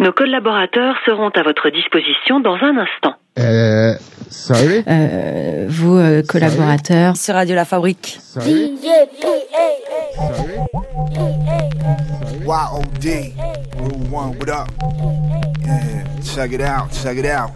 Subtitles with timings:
[0.00, 3.14] Nos collaborateurs seront à votre disposition dans un instant.
[3.38, 3.94] Euh,
[4.30, 4.84] sorry?
[4.86, 8.16] Euh, vous, euh, collaborateurs sur Radio La Fabrique.
[8.20, 8.78] Sorry?
[12.44, 13.34] YOD,
[13.76, 14.68] Rule 1, what up?
[15.66, 17.50] Yeah, check it out, check it out.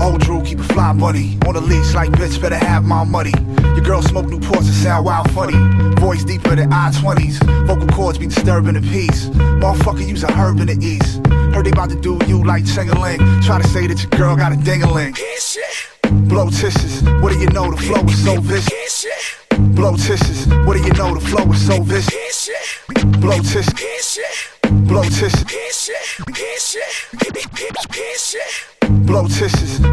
[0.00, 1.38] Old Drew, keep a fly buddy.
[1.46, 3.32] On the leash like bitch, better have my money.
[3.74, 5.56] Your girl smoke Newports and sound wild funny.
[6.00, 7.66] Voice deeper than I-20s.
[7.66, 9.26] Vocal cords be disturbing the peace.
[9.60, 11.26] Motherfucker, use a herb in the east.
[11.54, 13.18] Heard they about to do you like Chengaling.
[13.44, 15.14] Try to say that your girl got a ding-a-ling.
[16.28, 17.70] Blow tissues, what do you know?
[17.70, 19.06] The flow is so vicious.
[19.76, 21.14] Blow tissues, what do you know?
[21.14, 22.80] The flow is so vicious.
[23.20, 24.18] Blow tissues.
[24.88, 25.44] Blow tissues.
[26.26, 27.09] Blow tissues,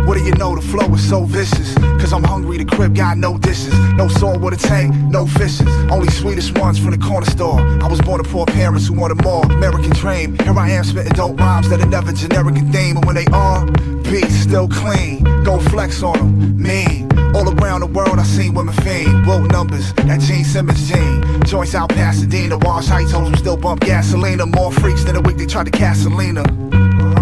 [0.08, 0.56] what do you know?
[0.56, 1.74] The flow is so vicious.
[2.00, 3.74] Cause I'm hungry, the crib got no dishes.
[3.96, 5.68] No salt with a tank, no fishes.
[5.92, 7.60] Only sweetest ones from the corner store.
[7.60, 9.44] I was born to poor parents who wanted more.
[9.46, 10.38] American dream.
[10.40, 12.98] Here I am spitting dope rhymes that are never generic and theme.
[12.98, 13.66] And when they are,
[14.04, 15.24] beats still clean.
[15.44, 17.12] Go flex on them, mean.
[17.36, 19.28] All around the world, I seen women fiend.
[19.28, 21.44] Wrote numbers, that Gene Simmons gene.
[21.44, 24.46] Joints out Pasadena, Wash Heights, hoes who still bump gasolina.
[24.56, 26.44] More freaks than a week they tried to cast Selena.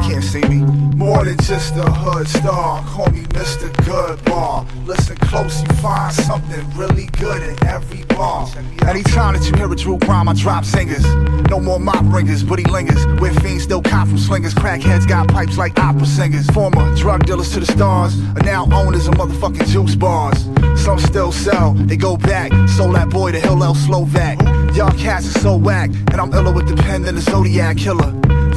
[0.08, 0.58] Can't see me.
[0.96, 2.84] More than just a hood star.
[2.86, 3.70] Call me Mr.
[3.84, 4.66] Goodbar.
[4.86, 8.48] Listen close, you find something really good in every bar.
[8.88, 11.04] Anytime that you hear a Drew rhyme, I drop singers.
[11.50, 13.06] No more mop ringers, booty lingers.
[13.20, 14.54] Where fiends still cop from slingers.
[14.54, 16.48] Crackheads got pipes like opera singers.
[16.52, 20.46] Former drug dealers to the stars are now owners of motherfucking juice bars.
[20.80, 22.52] Some still sell, they go back.
[22.70, 24.40] Sold that boy to Hillel Slovak.
[24.76, 28.14] Y'all cats are so whack, and I'm iller with the pen than the Zodiac killer.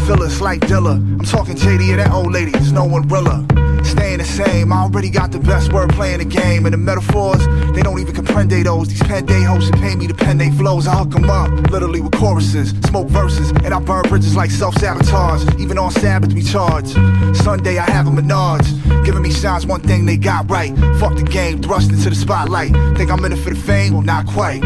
[0.09, 0.95] Phyllis like Dilla.
[0.95, 3.45] I'm talking JD and that old lady, there's no realer.
[3.85, 6.65] Staying the same, I already got the best word playing the game.
[6.65, 8.89] And the metaphors, they don't even comprende those.
[8.89, 10.87] These pen day hosts should pay me to pen they flows.
[10.87, 14.75] I hook 'em up, literally with choruses, smoke verses, and I burn bridges like self
[14.77, 15.45] sabotage.
[15.59, 16.89] Even on Sabbath, we charge.
[17.37, 18.67] Sunday, I have a menage.
[19.05, 20.75] Giving me signs, one thing they got right.
[20.99, 22.73] Fuck the game, thrust into the spotlight.
[22.97, 23.93] Think I'm in it for the fame?
[23.93, 24.63] Well, not quite.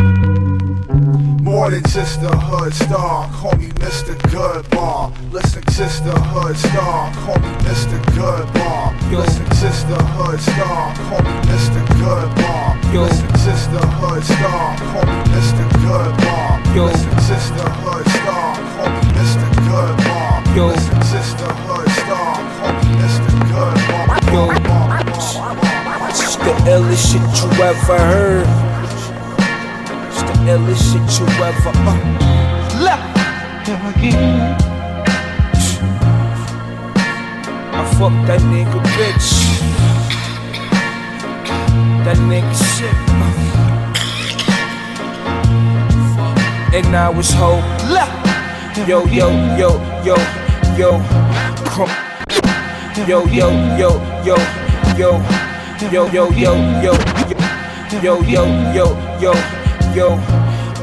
[1.53, 4.17] More than just a hood star, call me Mr.
[4.33, 5.13] Goodbar.
[5.31, 8.01] Listen, just a hood star, call me Mr.
[8.17, 8.97] Goodbar.
[9.13, 11.85] Listen, just a hood star, call me Mr.
[12.01, 12.73] Goodbar.
[12.97, 15.65] Listen, just a hood star, call me Mr.
[15.85, 16.57] Goodbar.
[16.73, 19.45] Listen, just a hood star, call me Mr.
[19.69, 20.41] Goodbar.
[20.57, 23.29] Listen, just a hood star, call me Mr.
[24.33, 25.05] Goodbar.
[26.09, 28.82] It's the illest shit you ever heard.
[30.45, 31.97] Illest shit you ever uh.
[32.83, 33.03] Left.
[37.75, 39.29] I fuck that nigga bitch.
[42.05, 42.97] That nigga shit.
[43.09, 43.31] uh.
[46.75, 48.11] And I was whole left.
[48.89, 50.17] Yo, yo, yo, yo,
[50.77, 51.01] yo.
[51.67, 51.91] Come.
[53.07, 53.91] Yo, yo, yo,
[54.25, 54.37] yo,
[54.97, 55.23] yo.
[55.91, 56.95] Yo, yo, yo, yo, yo,
[58.03, 58.87] yo, yo, yo,
[59.21, 59.35] yo,
[59.95, 60.32] yo.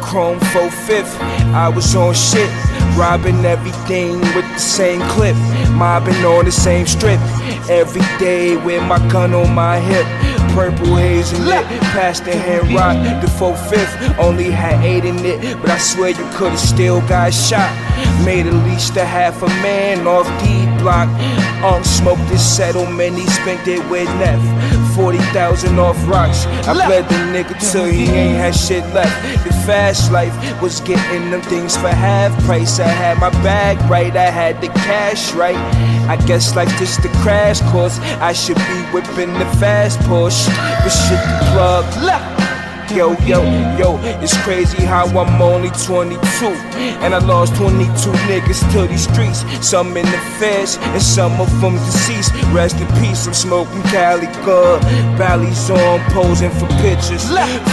[0.09, 1.21] Chrome 4 fifth,
[1.53, 2.49] I was on shit,
[2.97, 5.35] robbing everything with the same clip,
[5.69, 7.19] mobbing on the same strip.
[7.69, 10.07] Every day with my gun on my hip,
[10.55, 12.97] purple haze and lit, past the hand rock.
[13.21, 17.31] The 4 fifth only had eight in it, but I swear you could've still got
[17.31, 17.69] shot.
[18.25, 21.07] Made at least a half a man off D block.
[21.63, 24.78] Um, smoked this settlement, he spent it with Neff.
[24.99, 26.45] 40,000 off rocks.
[26.67, 29.15] I bled the nigga till he ain't had shit left.
[29.45, 32.81] The fast life was getting them things for half price.
[32.81, 35.55] I had my bag right, I had the cash right.
[36.09, 37.97] I guess life just the crash course.
[38.19, 40.47] I should be whipping the fast push.
[40.83, 42.48] But shit, the plug left.
[42.95, 43.43] Yo, yo,
[43.77, 46.17] yo, it's crazy how I'm only 22
[47.03, 47.85] And I lost 22
[48.25, 49.45] niggas to these streets.
[49.65, 52.33] Some in the feds and some of them deceased.
[52.51, 54.81] Rest in peace, I'm smoking Cali good
[55.19, 57.29] Bally's on, posing for pictures.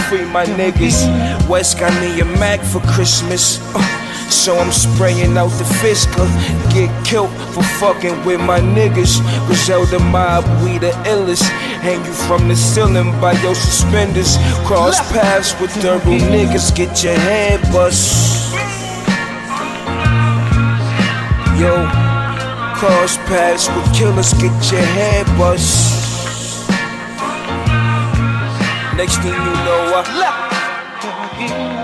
[0.07, 0.97] Free my niggas.
[1.49, 3.59] West got me a Mac for Christmas.
[3.75, 6.27] Uh, so I'm spraying out the Fisker.
[6.27, 9.21] Uh, get killed for fucking with my niggas.
[9.47, 11.43] Griselda mob, we the illest.
[11.81, 14.37] Hang you from the ceiling by your suspenders.
[14.65, 18.53] Cross paths with durable niggas, get your head bust.
[21.59, 21.73] Yo,
[22.75, 25.97] cross paths with killers, get your head bust.
[28.95, 31.76] Next thing you know, I.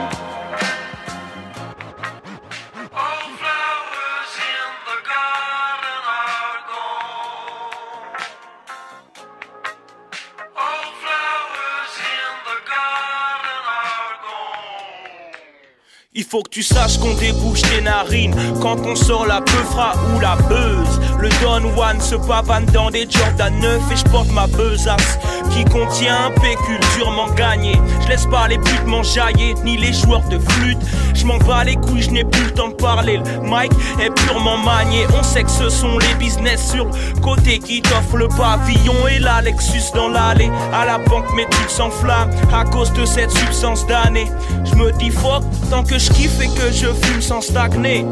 [16.15, 20.19] Il faut que tu saches qu'on débouche tes narines quand on sort la peufra ou
[20.19, 21.00] la buzz.
[21.19, 25.18] Le Don One se pavane dans des Jordan 9 et je porte ma besace
[25.50, 27.74] qui contient un pécule durement gagné.
[28.04, 30.77] Je laisse pas les putes m'enjailler ni les joueurs de flûte.
[31.15, 33.18] Je m'en bats les couilles, je n'ai plus le temps de parler.
[33.18, 35.07] Le mic est purement manié.
[35.18, 39.18] On sait que ce sont les business sur le côté qui t'offrent le pavillon et
[39.18, 40.51] la Lexus dans l'allée.
[40.74, 44.27] À la banque, mes trucs s'enflamment à cause de cette substance d'année.
[44.63, 48.05] Je me dis fuck tant que je kiffe et que je fume sans stagner.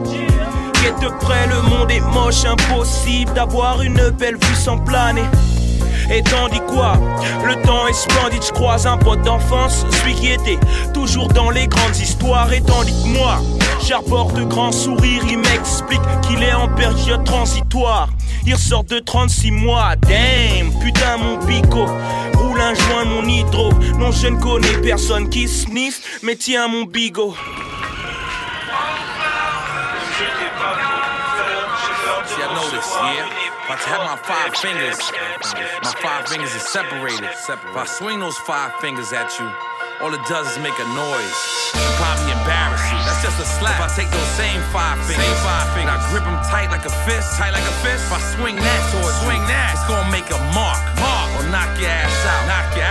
[1.02, 5.26] de près, le monde est moche, impossible d'avoir une belle vue sans planer.
[6.10, 6.94] Et tandis quoi
[7.46, 10.60] Le temps est splendide, je croise un pote d'enfance, celui qui était
[10.94, 12.52] toujours dans les grandes histoires.
[12.54, 13.40] Et tandis que moi,
[13.86, 18.10] j'arbore de grands sourires, il m'explique qu'il est en période transitoire.
[18.46, 21.86] Il ressort de 36 mois, damn, putain mon pico
[22.36, 26.86] Roule un joint mon hydro, non je ne connais personne qui sniffe, mais tiens mon
[26.86, 27.36] bigot.
[32.82, 34.98] If I have my five fingers,
[35.86, 37.30] my five fingers are separated.
[37.30, 39.46] If I swing those five fingers at you,
[40.02, 41.40] all it does is make a noise.
[41.78, 42.98] And probably embarrass you.
[43.06, 43.78] That's just a slap.
[43.78, 46.74] If I take those same five fingers, same five fingers, and I grip them tight
[46.74, 48.10] like a fist, tight like a fist.
[48.10, 51.70] If I swing that towards swing that, it's gonna make a mark, mark, or knock
[51.78, 52.91] your ass out, knock you out.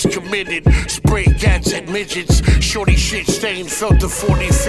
[0.00, 0.64] Committed.
[0.90, 2.42] Spray cats at midgets.
[2.60, 4.61] Shorty shit stain felt the 45th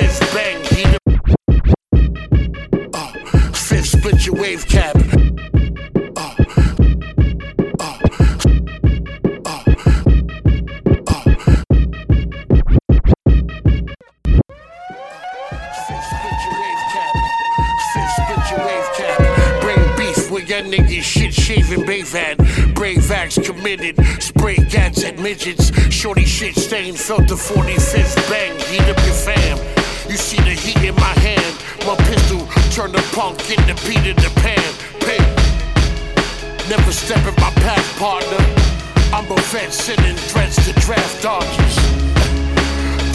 [23.12, 23.96] Acts committed.
[24.22, 25.72] Spray cats at midgets.
[25.94, 28.58] Shorty shit stain felt the 45th bang.
[28.72, 29.58] Heat up your fam.
[30.10, 31.56] You see the heat in my hand.
[31.86, 34.70] My pistol turn the punk in the beat in the pan.
[35.04, 35.24] Pay.
[36.70, 38.44] Never step in my path, partner.
[39.14, 41.76] I'm a vet sending threats to draft dodgers.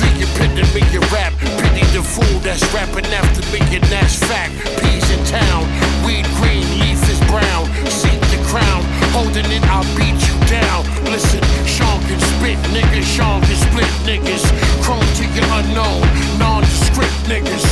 [0.00, 1.32] Think you pitting me your rap.
[1.60, 4.52] Pity the fool that's rapping after making that's fact.
[4.80, 5.64] Peas in town.
[6.04, 7.66] Weed green, leaf is brown.
[7.88, 8.87] Seek the crown.
[9.18, 10.86] Holding it, I'll beat you down.
[11.10, 13.02] Listen, Sean can spit, niggas.
[13.02, 14.46] Sean can split, niggas.
[14.84, 16.06] Chrome to your unknown,
[16.38, 17.66] nondescript, niggas.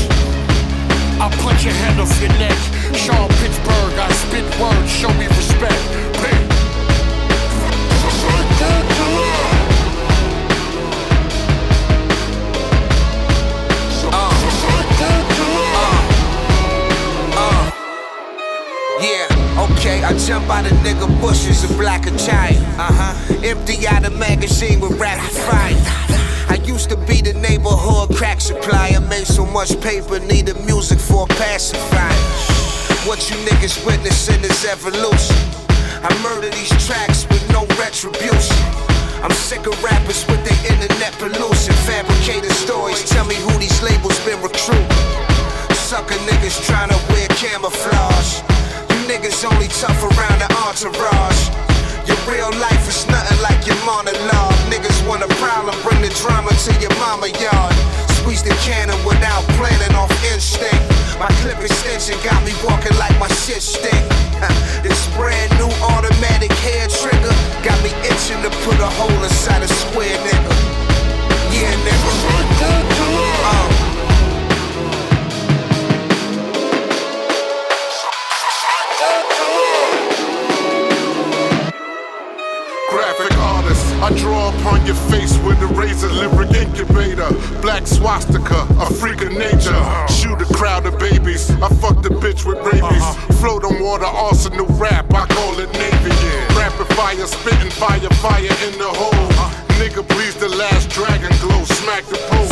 [1.20, 2.58] I'll punch your head off your neck.
[2.96, 5.82] Sean Pittsburgh, I spit words, show me respect.
[6.18, 6.46] Pay.
[20.04, 22.58] I jump out of nigga bushes in black and giant.
[22.78, 23.40] Uh huh.
[23.44, 25.74] Empty out a magazine with rapid fire.
[26.48, 31.24] I used to be the neighborhood crack supplier, made so much paper, needed music for
[31.24, 32.22] a pacifier.
[33.06, 35.36] What you niggas witnessing is evolution.
[36.02, 38.56] I murder these tracks with no retribution.
[39.22, 41.74] I'm sick of rappers with their internet pollution.
[41.86, 44.86] Fabricated stories, tell me who these labels been recruiting.
[45.74, 48.42] Sucker niggas trying to wear camouflage.
[49.06, 51.46] Niggas only tough around the entourage.
[52.10, 54.58] Your real life is nothing like your monologue.
[54.66, 57.74] Niggas want a problem, bring the drama to your mama yard.
[58.18, 60.82] Squeeze the cannon without planning off instinct.
[61.22, 64.02] My clip extension got me walking like my shit stink.
[64.82, 69.68] this brand new automatic hair trigger got me itching to put a hole inside a
[69.68, 70.35] square nigga.
[91.36, 91.62] Babies.
[91.62, 92.82] I fuck the bitch with rabies.
[92.82, 93.32] Uh-huh.
[93.40, 96.10] Float on water, arsenal rap, I call it Navy.
[96.56, 99.12] Rapid fire, spitting fire, fire in the hole.
[99.12, 99.62] Uh-huh.
[99.76, 102.48] Nigga, please the last dragon glow, smack the pole.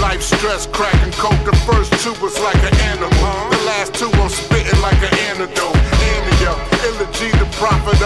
[0.00, 1.42] Life stress, cracking coke.
[1.44, 3.10] The first two was like an animal.
[3.10, 3.50] Uh-huh.
[3.50, 5.76] The last two I'm spitting like an antidote.
[6.48, 7.97] Up, Illa the prophet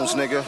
[0.00, 0.40] Jones, nigga.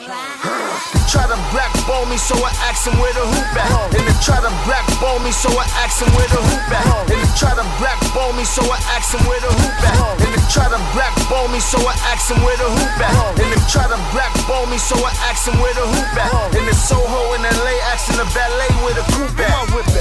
[1.13, 3.69] Try to blackball me, so I ask him where the hoop at.
[3.93, 7.13] And they try to blackball me, so I ask him where the hoop at.
[7.13, 10.25] And they try to blackball me, so I ask him where the hoop at.
[10.25, 13.13] And they try to blackball me, so I ask him where the hoop at.
[13.37, 16.33] And they try to blackball me, so I ask him where the hoop at.
[16.57, 19.53] In the Soho in LA, asking the ballet where the coupe at.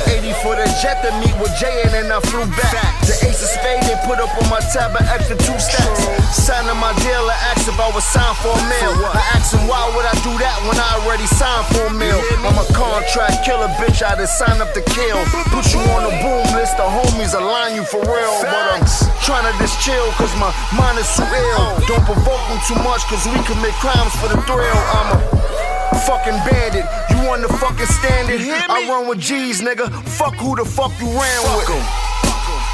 [0.07, 2.71] 80 for the jet to meet with Jay, and then I flew back.
[3.03, 6.07] The ace of spade they put up on my tab an extra two stacks.
[6.31, 8.95] Signing my deal, I asked if I was signed for a meal.
[9.11, 12.21] I him why would I do that when I already signed for a meal.
[12.45, 14.05] I'm a contract killer, bitch.
[14.05, 15.17] I just signed up to kill.
[15.49, 18.33] Put you on the boom list, the homies align you for real.
[18.45, 18.85] But I'm
[19.25, 21.65] trying to just chill, cause my mind is too ill.
[21.89, 24.81] Don't provoke me too much, cause we commit crimes for the thrill.
[24.93, 25.41] I'm a
[26.05, 26.85] fucking bandit.
[27.09, 28.37] You want the fucking standard?
[28.69, 29.89] I run with G's, nigga.
[30.21, 32.10] Fuck who the fuck you ran with.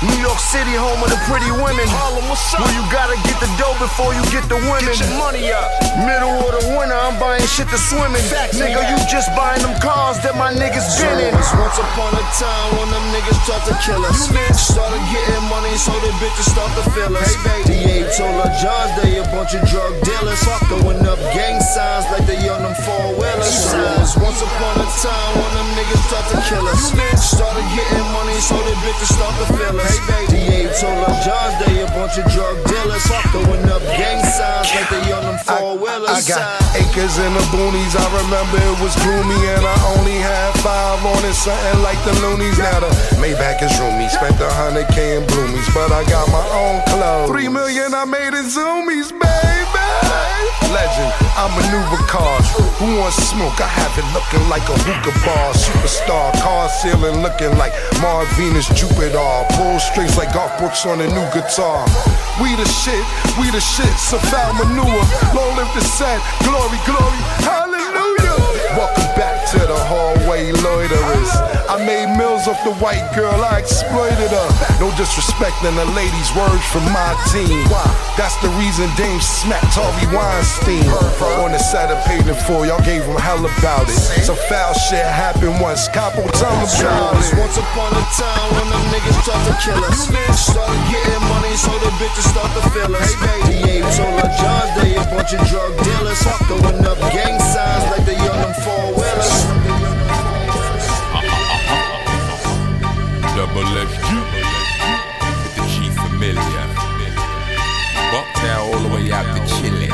[0.05, 1.89] New York City, home of the pretty women.
[1.89, 4.93] Where you gotta get the dough before you get the women.
[4.93, 5.65] Get your money up.
[6.05, 8.21] Middle of the winter, I'm buying shit to swim in.
[8.53, 11.33] Nigga, you just buying them cars that my niggas been in.
[11.33, 14.29] Once upon a time when them niggas tried to kill us.
[14.53, 17.33] Started getting money, so the bitches start to feel us.
[17.65, 20.37] DA told our jobs they a bunch of drug dealers.
[20.69, 24.13] Throwing up gang signs like they on them four wheelers.
[24.21, 26.93] Once upon a time when them niggas tried to kill us.
[27.17, 29.86] Started getting money, so the bitches start to feel us.
[30.31, 33.03] DA told our jobs they a bunch of drug dealers.
[33.31, 36.09] Throwing up gang signs like they on them four wheelers.
[36.09, 36.43] I got
[36.75, 37.93] acres in the boonies.
[37.95, 42.13] I remember it was gloomy and I only had five on it, something like the
[42.23, 42.57] loonies.
[42.57, 42.91] Now the
[43.21, 44.07] Maybach is roomy.
[44.09, 47.29] Spent a hundred K in bloomies, but I got my own club.
[47.29, 49.66] Three million I made in zoomies, baby.
[50.73, 52.47] Legend, I maneuver cars.
[52.77, 53.55] Who wants smoke?
[53.61, 55.53] I have it looking like a hookah bar.
[55.53, 59.17] Superstar, car ceiling looking like Mars, Venus, Jupiter.
[59.55, 61.87] Pull strings like Garth Brooks on a new guitar.
[62.41, 63.03] We the shit,
[63.39, 63.93] we the shit.
[63.97, 65.03] So foul manure.
[65.33, 66.19] Long live the set.
[66.43, 68.37] Glory, glory, hallelujah.
[68.75, 71.31] Welcome back to the hallway loiterers.
[71.65, 74.49] I made mills off the white girl, I exploited her.
[74.77, 77.65] No disrespecting the ladies' words from my team.
[78.15, 80.85] That's the reason Dame smacked Harvey Weinstein.
[81.41, 83.97] On the set of in Full, y'all gave him hell about it.
[84.23, 87.33] Some foul shit happened once, Capo tell him about it.
[87.41, 90.07] Once upon a time when them niggas tried to kill us.
[90.37, 93.11] Started getting money, so the bitches start to feel us.
[93.49, 96.21] DA told our jobs they a bunch of drug dealers.
[96.47, 98.15] Throwing up gang signs like they
[98.63, 99.06] four wheelers.
[103.35, 104.09] Double FG
[105.41, 106.65] with the G familiar.
[108.13, 109.89] Bucktown all the way out to Chile.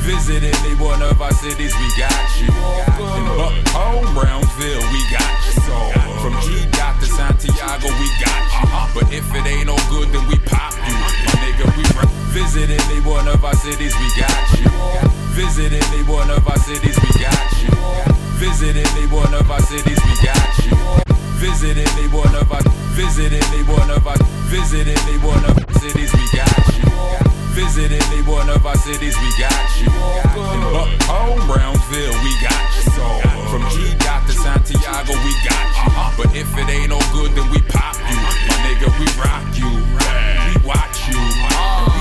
[0.00, 2.48] Visit any one of our cities, we got you.
[2.48, 5.60] In Bucktown, Brownsville, we got you.
[6.22, 8.68] From G dot to Santiago, we got you.
[8.94, 10.94] But if it ain't no good, then we pop you.
[10.94, 11.10] My
[11.44, 11.84] nigga, we.
[12.34, 15.13] Visit any one of our cities, we got you.
[15.34, 17.68] Visit any one of our cities, we got you.
[18.38, 20.76] Visit any one of our cities, we got you.
[21.42, 22.62] Visit any one of our,
[22.94, 26.86] visit any one of our, visit any one of our cities, we got you.
[27.50, 29.90] Visit any one of our cities, we got you.
[29.90, 32.92] In Bucktown, Brownsville, we got you.
[33.50, 35.90] From G dot to Santiago, we got you.
[36.16, 38.16] But if it ain't no good, then we pop you.
[38.22, 38.30] My
[38.62, 39.82] nigga, we rock you.
[40.46, 41.93] We watch you.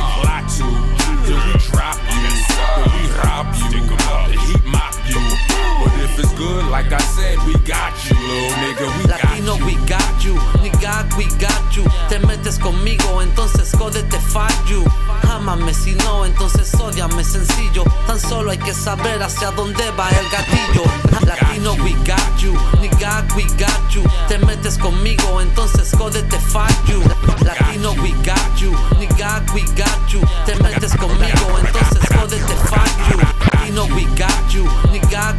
[6.83, 8.97] Like I said, we got you, little nigga.
[8.97, 10.35] We got Latino, we got you.
[10.61, 11.83] Nigga, we got you.
[12.09, 14.83] Te metes conmigo, entonces jódete, fuck you.
[15.29, 17.83] Ámame, si no, entonces odiame, sencillo.
[18.07, 20.83] Tan solo hay que saber hacia dónde va el gatillo.
[21.25, 22.53] Latino, we got you.
[22.81, 24.03] Nigga, we got you.
[24.27, 27.01] Te metes conmigo, entonces jódete, fuck you.
[27.45, 28.71] Latino, we got you.
[28.99, 30.21] Nigga, we got you.
[30.45, 33.17] Te metes conmigo, entonces jódete, fuck you.
[33.53, 34.67] Latino, we got you.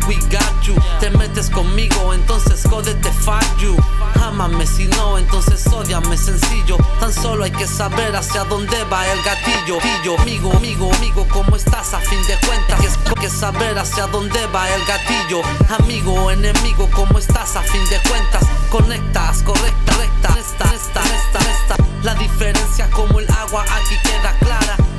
[0.07, 0.75] We got you.
[1.01, 3.77] Te metes conmigo, entonces jódete, fuck you.
[4.23, 6.77] Ámame, si no, entonces odiame, sencillo.
[7.01, 9.79] Tan solo hay que saber hacia dónde va el gatillo.
[9.79, 12.85] Pillo, amigo, amigo, amigo, ¿cómo estás a fin de cuentas?
[12.85, 15.41] Es que saber hacia dónde va el gatillo.
[15.79, 18.45] Amigo enemigo, ¿cómo estás a fin de cuentas?
[18.71, 21.77] Conectas, correcta, recta, esta, esta, esta, esta.
[22.03, 24.44] La diferencia como el agua aquí queda.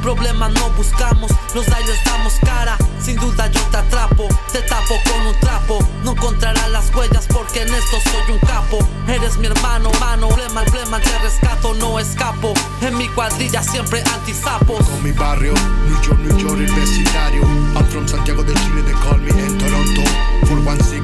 [0.06, 2.78] Problemas no buscamos, los aires damos cara.
[3.02, 5.80] Sin duda yo te atrapo, te tapo con un trapo.
[6.04, 8.78] No encontrarás las huellas porque en esto soy un capo.
[9.08, 12.54] Eres mi hermano, mano, problema, problema, te rescato, no escapo.
[12.82, 14.86] En mi cuadrilla siempre antizapos.
[14.86, 15.56] Con mi barrio,
[15.88, 17.42] New York, New York, el vecindario.
[17.74, 20.04] I'm from Santiago de Chile, they call me en Toronto.
[20.42, 20.95] 416, en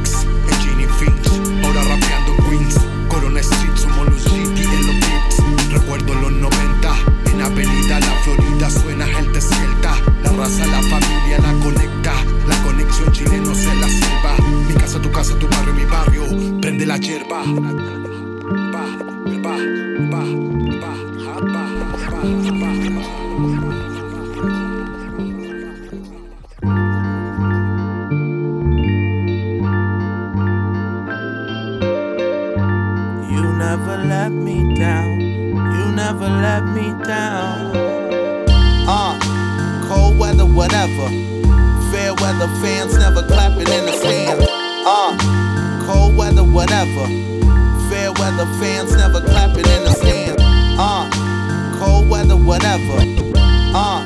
[10.41, 12.13] raza, la familia la conecta.
[12.47, 14.33] La conexión chileno se la sirva.
[14.67, 16.23] Mi casa, tu casa, tu barrio, mi barrio.
[16.59, 17.43] Prende la yerba.
[33.31, 35.19] You never let me down.
[35.75, 38.00] You never let me down.
[40.51, 41.07] Uh, whatever.
[41.91, 44.45] Fair weather, fans never clapping in the stands.
[44.85, 45.17] Uh,
[45.85, 47.05] cold weather, whatever.
[47.89, 50.41] Fair weather, fans never clapping in the stands.
[50.77, 51.09] Uh,
[51.79, 52.99] cold weather, whatever.
[53.73, 54.05] Uh,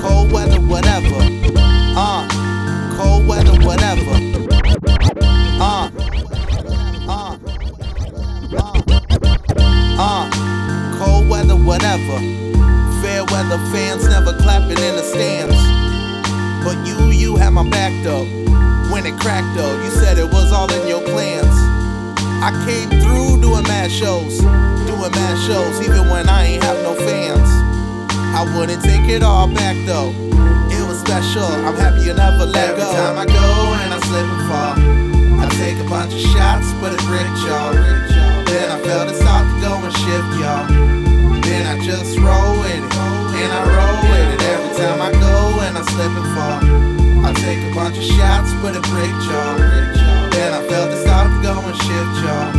[0.00, 1.20] cold weather, whatever.
[1.96, 2.26] Uh,
[2.96, 4.16] cold weather, whatever.
[5.60, 5.90] Uh,
[7.08, 7.38] uh,
[9.98, 12.47] uh, cold weather, whatever.
[13.18, 15.58] Fair weather fans never clapping in the stands.
[16.62, 18.26] But you, you had my back though.
[18.94, 21.50] When it cracked though, you said it was all in your plans.
[22.46, 26.94] I came through doing mad shows, doing mad shows, even when I ain't have no
[26.94, 27.50] fans.
[28.38, 30.14] I wouldn't take it all back though.
[30.70, 31.42] It was special.
[31.66, 32.82] I'm happy you never let go.
[32.82, 33.02] Every go.
[33.02, 33.48] time I go
[33.82, 37.74] and I slip and fall, I take a bunch of shots, but it bricked y'all.
[38.46, 40.97] Then I felt it start to go and shift y'all.
[41.68, 42.94] I just roll with it,
[43.44, 44.40] and I roll with it.
[44.40, 48.54] Every time I go and I slip and fall, I take a bunch of shots,
[48.62, 49.58] but it bricked y'all.
[50.32, 52.52] Then I felt it start go and shift y'all.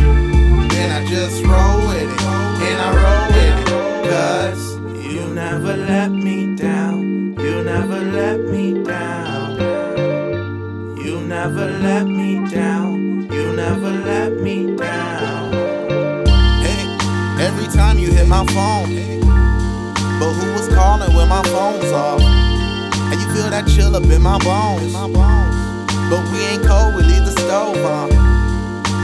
[0.68, 2.22] Then I just roll with it,
[2.68, 3.66] and I roll with it.
[4.10, 7.34] Cause You never let me down.
[7.36, 9.58] You never let me down.
[11.04, 12.39] You never let me
[18.30, 18.94] my phone.
[20.22, 22.22] But who was calling when my phone's off?
[22.22, 24.94] And you feel that chill up in my bones.
[24.94, 28.14] But we ain't cold, we leave the stove on.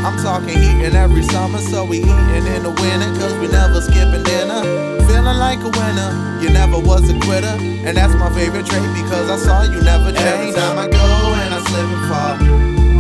[0.07, 4.23] I'm talking heating every summer, so we eating in the winter, cause we never skipping
[4.23, 4.63] dinner.
[5.11, 7.59] Feeling like a winner, you never was a quitter.
[7.83, 10.23] And that's my favorite trait because I saw you never change.
[10.23, 11.03] Every time I go
[11.43, 12.39] and I slip and fall,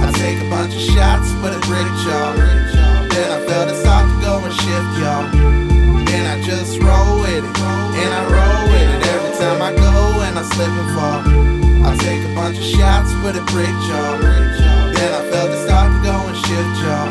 [0.03, 2.35] I take a bunch of shots, but it bricked y'all.
[3.15, 5.66] Then I felt it start to go and shift y'all.
[6.47, 9.03] Just roll with it, and I roll with it.
[9.11, 11.21] Every time I go and I slip and fall,
[11.85, 14.15] I take a bunch of shots, but it bricked y'all.
[14.95, 17.11] Then I felt it start to go and shift y'all.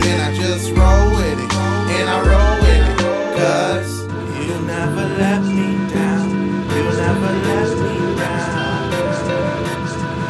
[0.00, 2.96] Then I just roll with it, and I roll with it.
[3.36, 4.08] Cause
[4.40, 6.32] you never let me down.
[6.72, 8.88] You never let me down.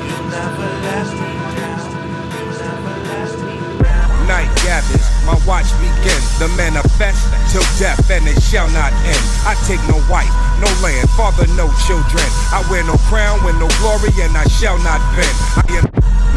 [0.03, 1.95] You never let me down.
[2.27, 3.55] You never let me
[3.87, 4.27] down.
[4.27, 6.27] Night gathers, my watch begins.
[6.43, 7.23] The manifest
[7.57, 9.25] till death, and it shall not end.
[9.49, 10.29] I take no wife,
[10.61, 12.29] no land, father, no children.
[12.53, 15.37] I wear no crown, with no glory, and I shall not bend.
[15.57, 15.87] I am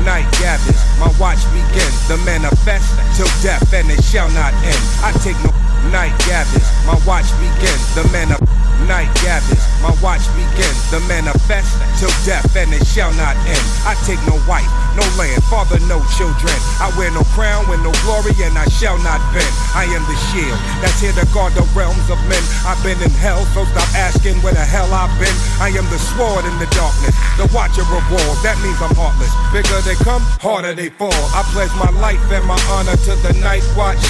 [0.07, 2.07] night gathers, my watch begins.
[2.07, 4.79] The manifest till death, and it shall not end.
[5.03, 5.51] I take no
[5.91, 7.83] night gathers, my watch begins.
[7.99, 8.47] The manifest.
[8.87, 10.79] Night gathers, my watch begins.
[10.87, 13.65] The manifest till death, and it shall not end.
[13.83, 16.55] I take no wife, no land, father, no children.
[16.83, 19.47] I wear no crown, with no glory, and I shall not bend.
[19.71, 22.43] I am the shield that's here to guard the realms of men.
[22.67, 25.33] I've been in hell, so stop asking where the hell I've been.
[25.63, 28.29] I am the sword in the darkness, the watcher of war.
[28.43, 29.31] That means I'm heartless.
[29.55, 31.15] Bigger they come, harder they fall.
[31.31, 34.01] I pledge my life and my honor to the night watch.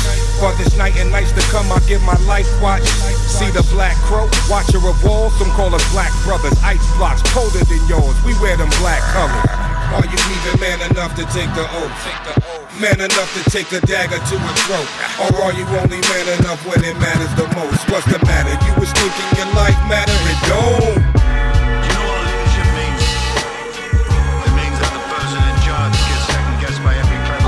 [0.42, 2.86] For this night and nights to come, I give my life watch.
[3.30, 5.38] See the black crow, watcher of walls.
[5.38, 6.58] Some call us black brothers.
[6.64, 8.16] Ice blocks colder than yours.
[8.26, 9.69] We wear them black colors.
[9.90, 12.80] Are you even man enough to take the oath?
[12.80, 14.90] Man enough to take a dagger to a throat?
[15.18, 17.90] Or are you only man enough when it matters the most?
[17.90, 18.54] What's the matter?
[18.66, 20.14] You was thinking your life matter?
[20.14, 21.10] It don't.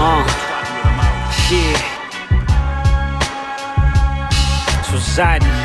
[0.04, 0.26] Uh,
[1.52, 1.78] yeah.
[4.82, 5.61] Society.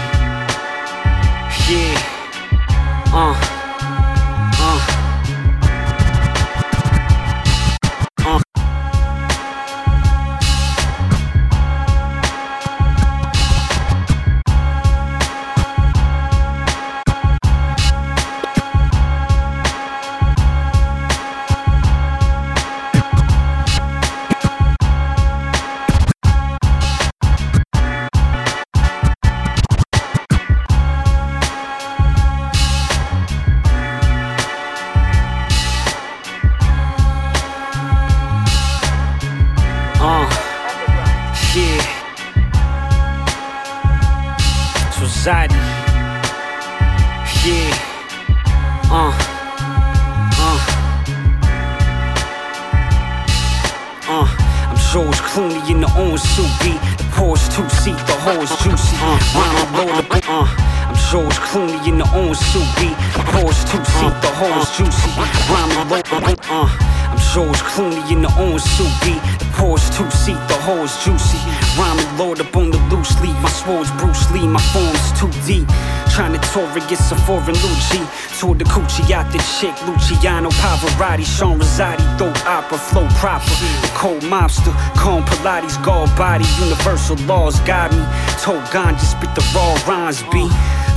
[70.86, 71.38] Hole's juicy.
[71.78, 73.36] Rhyming Lord up on the loose leaf.
[73.42, 75.68] My sword's Bruce Lee, my form's too deep.
[76.14, 78.00] Trying to tour against a foreign Lucci.
[78.38, 83.50] Toward the coochie out the chick, Luciano Pavarotti, Sean Rosati, dope opera, flow proper.
[83.82, 88.04] The cold mobster, calm Pilates, guard body, universal laws guide me.
[88.40, 90.48] Told ganja, spit the raw rhymes, B.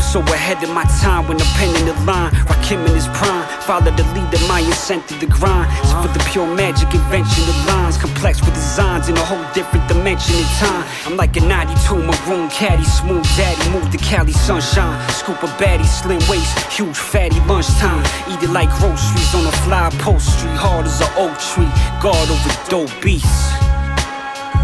[0.09, 2.31] So ahead of my time when I'm penning the line.
[2.49, 5.69] Rakim in his prime, follow the lead leader, my incentive to grind.
[5.85, 9.87] So for the pure magic invention of lines, complex with designs in a whole different
[9.87, 10.83] dimension in time.
[11.05, 14.97] I'm like a 92 maroon caddy, smooth daddy, move the Cali sunshine.
[15.11, 18.01] Scoop a baddie, slim waist, huge fatty lunchtime.
[18.33, 21.69] Eat it like groceries on a fly upholstery, hard as an oak tree.
[22.01, 23.53] Guard over dope beasts.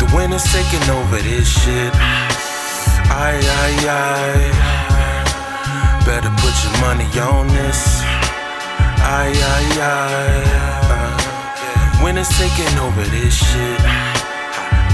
[0.01, 1.93] The winner's taking over this shit.
[3.13, 4.74] Aye, aye, aye.
[6.05, 8.01] Better put your money on this.
[9.01, 12.01] Aye, aye, aye.
[12.03, 13.79] Winner's taking over this shit.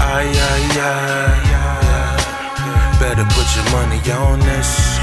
[0.00, 2.96] Aye, aye, aye.
[2.98, 4.98] Better put your money on this.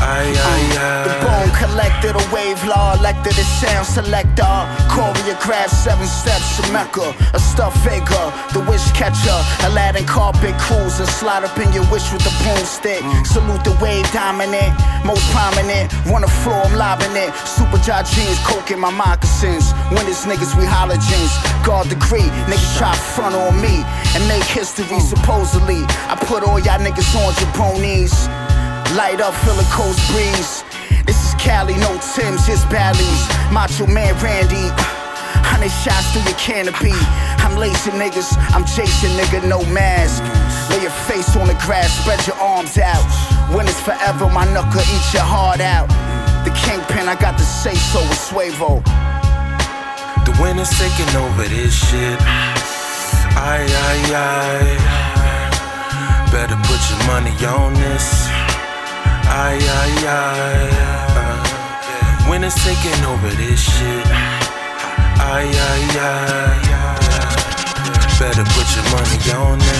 [0.00, 1.04] Aye, aye, aye.
[1.04, 4.56] The bone collector, the wave law elected, the sound selector.
[4.88, 7.12] Choreograph seven steps to Mecca.
[7.34, 9.36] A stuffed figure, the wish catcher.
[9.68, 13.04] Aladdin carpet cruiser, slide up in your wish with the broomstick.
[13.04, 13.26] Mm.
[13.26, 14.72] Salute the wave dominant,
[15.04, 15.92] most prominent.
[16.08, 17.28] Run the floor, I'm lobbing it.
[17.44, 19.72] Super jaw jeans, coke in my moccasins.
[19.92, 21.32] When it's niggas, we halogens.
[21.64, 23.84] Guard degree, niggas try front on me
[24.16, 25.84] and make history supposedly.
[26.08, 28.16] I put all y'all niggas on your jabronis.
[28.96, 30.64] Light up, feel the coast breeze.
[31.06, 33.22] This is Cali, no Tim's, just Bally's.
[33.52, 34.66] Macho Man Randy.
[35.46, 36.90] Hundred shots through your canopy.
[37.38, 40.22] I'm lacing niggas, I'm Jason, nigga, no mask.
[40.70, 43.06] Lay your face on the grass, spread your arms out.
[43.54, 45.86] When it's forever, my knuckle eat your heart out.
[46.42, 48.82] The kingpin, I got the say so with Suevo.
[50.26, 52.18] The winner's taking over this shit.
[53.38, 55.10] Aye, aye, aye.
[56.32, 58.29] Better put your money on this.
[59.32, 61.50] Aye, aye, aye.
[62.28, 64.06] winter's taking over this shit.
[65.22, 66.58] Ay, ay, ay.
[68.18, 69.79] Better put your money on this.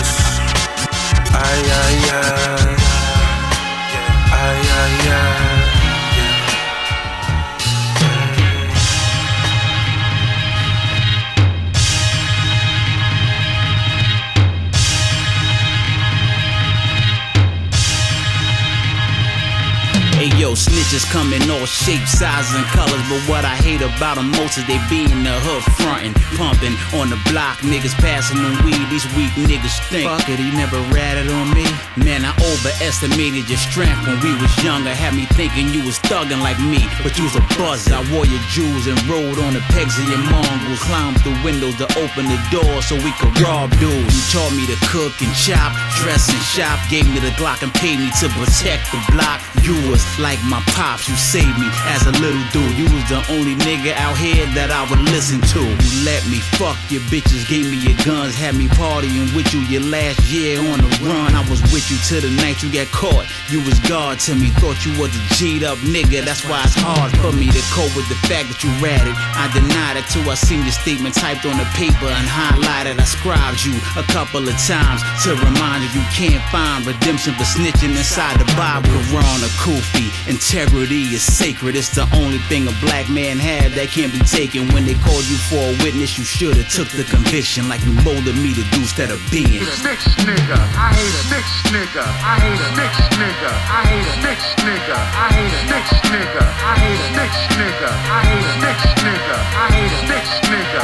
[21.71, 23.01] Shapes, sizes, and colors.
[23.07, 26.75] But what I hate about them most is they be in the hood frontin', pumping
[26.99, 27.63] on the block.
[27.63, 30.11] Niggas passing them weed, these weak niggas stink.
[30.11, 31.63] Fuck it, he never ratted on me.
[31.95, 34.93] Man, I overestimated your strength when we was younger.
[34.93, 37.87] Had me thinking you was thuggin' like me, but you was a buzz.
[37.91, 40.81] I wore your jewels and rode on the pegs of your mongrels.
[40.89, 44.11] Climbed through windows to open the door so we could rob dudes.
[44.11, 46.77] You taught me to cook and chop, dress and shop.
[46.89, 49.39] Gave me the Glock and paid me to protect the block.
[49.61, 52.77] You was like my pops, you saved me as a little dude.
[52.77, 55.61] You was the only nigga out here that I would listen to.
[55.61, 59.61] You let me fuck your bitches, gave me your guns, had me partying with you
[59.69, 61.35] your last year on the run.
[61.35, 63.25] I was with you till the night you got caught.
[63.49, 66.23] You was God to me, thought you was a G'd up nigga.
[66.23, 69.13] That's why it's hard for me to cope with the fact that you ratted.
[69.35, 72.99] I denied it till I seen your statement typed on the paper and highlighted.
[72.99, 77.43] I scribed you a couple of times to remind you you can't find redemption for
[77.43, 78.91] snitching inside the Bible.
[79.11, 80.07] Quran or Kufi.
[80.27, 81.75] Integrity is sacred.
[81.75, 84.67] It's the only thing a black man had that can't be taken.
[84.73, 88.35] When they called you for a witness, you should've took the conviction like you molded
[88.39, 89.63] me to do instead of being.
[89.81, 94.13] Snitch nigga, I hate a snitch nigga, I hate a snitch nigga, I hate a
[94.21, 98.53] snitch nigga, I hate a snitch nigga, I hate a snitch nigga, I hate a
[98.61, 100.83] snitch nigga, I hate a snitch nigga.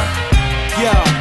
[0.82, 1.17] Yeah.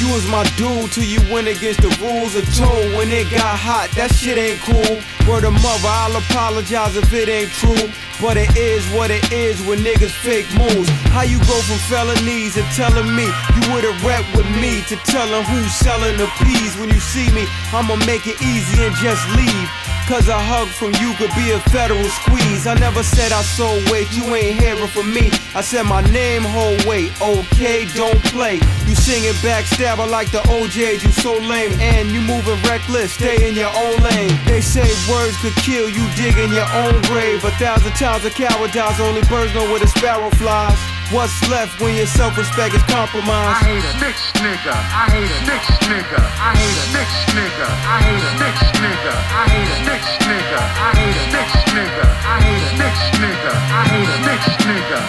[0.00, 3.52] You was my dude till you went against the rules of tone when it got
[3.52, 3.92] hot.
[4.00, 4.96] That shit ain't cool.
[5.28, 7.84] Word of mother, I'll apologize if it ain't true.
[8.16, 10.88] But it is what it is when niggas fake moves.
[11.12, 15.44] How you go from felonies and telling me you would've rap with me to telling
[15.44, 17.44] who's selling the peas when you see me?
[17.68, 19.68] I'ma make it easy and just leave.
[20.10, 22.66] Cause a hug from you could be a federal squeeze.
[22.66, 25.30] I never said I sold weight, you ain't hearing from me.
[25.54, 28.58] I said my name, whole weight, okay, don't play.
[28.90, 31.70] You singing backstabber like the OJs, you so lame.
[31.78, 34.34] And you moving reckless, stay in your own lane.
[34.46, 37.44] They say words could kill you, digging your own grave.
[37.44, 40.99] A thousand times a coward dies, only birds know where the sparrow flies.
[41.10, 43.58] What's left when your self-respect is compromised?
[43.58, 47.66] I hate a snitch nigga, I hate a snitch nigga, I hate a snitch nigga,
[47.66, 52.06] I hate a snitch nigga, I hate a snitch nigga, I hate a snitch nigga,
[52.30, 55.02] I hate a snitch nigga, I hate a snitch nigga.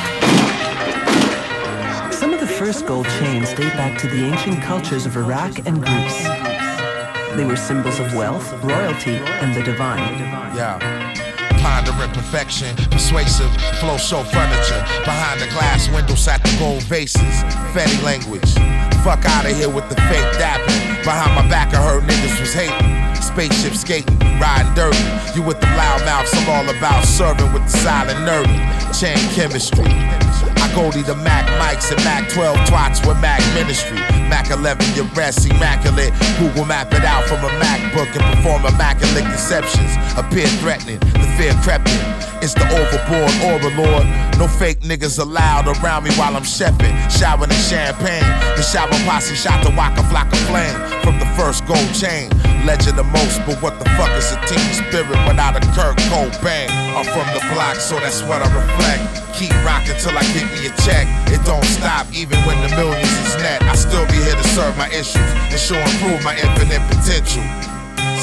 [2.11, 5.85] Some of the first gold chains date back to the ancient cultures of Iraq and
[5.85, 6.23] Greece.
[7.37, 10.17] They were symbols of wealth, royalty, and the divine.
[10.57, 11.20] Yeah.
[11.61, 14.81] Pondering perfection, persuasive, flow show furniture.
[15.05, 17.43] Behind the glass window sat the gold vases.
[17.73, 18.51] Fetty language.
[19.03, 21.03] Fuck out of here with the fake dapping.
[21.03, 23.00] Behind my back, I heard niggas was hating.
[23.31, 24.99] Spaceship skating, riding dirty.
[25.33, 28.59] You with the loud mouths, I'm all about serving with the silent nerdy.
[28.91, 29.87] Chain chemistry.
[29.87, 33.99] I go to the Mac mics and Mac 12 twats with Mac Ministry.
[34.27, 36.11] Mac 11, your rest immaculate.
[36.39, 39.95] Google map it out from a MacBook and perform immaculate conceptions.
[40.17, 41.87] Appear threatening, the fear crept.
[42.43, 44.07] It's the overboard overlord.
[44.39, 46.91] No fake niggas allowed around me while I'm chefing.
[47.07, 48.27] Showering in champagne.
[48.57, 52.29] The shower posse shot the Waka Flocka flame from the first gold chain.
[52.65, 53.03] Legend the
[53.45, 56.69] but what the fuck is a team spirit without a Kurt Cobain?
[56.95, 59.35] I'm from the block, so that's what I reflect.
[59.37, 61.07] Keep rocking till I get me a check.
[61.29, 63.61] It don't stop even when the millions is net.
[63.63, 65.17] I still be here to serve my issues
[65.49, 67.70] and show and prove my infinite potential.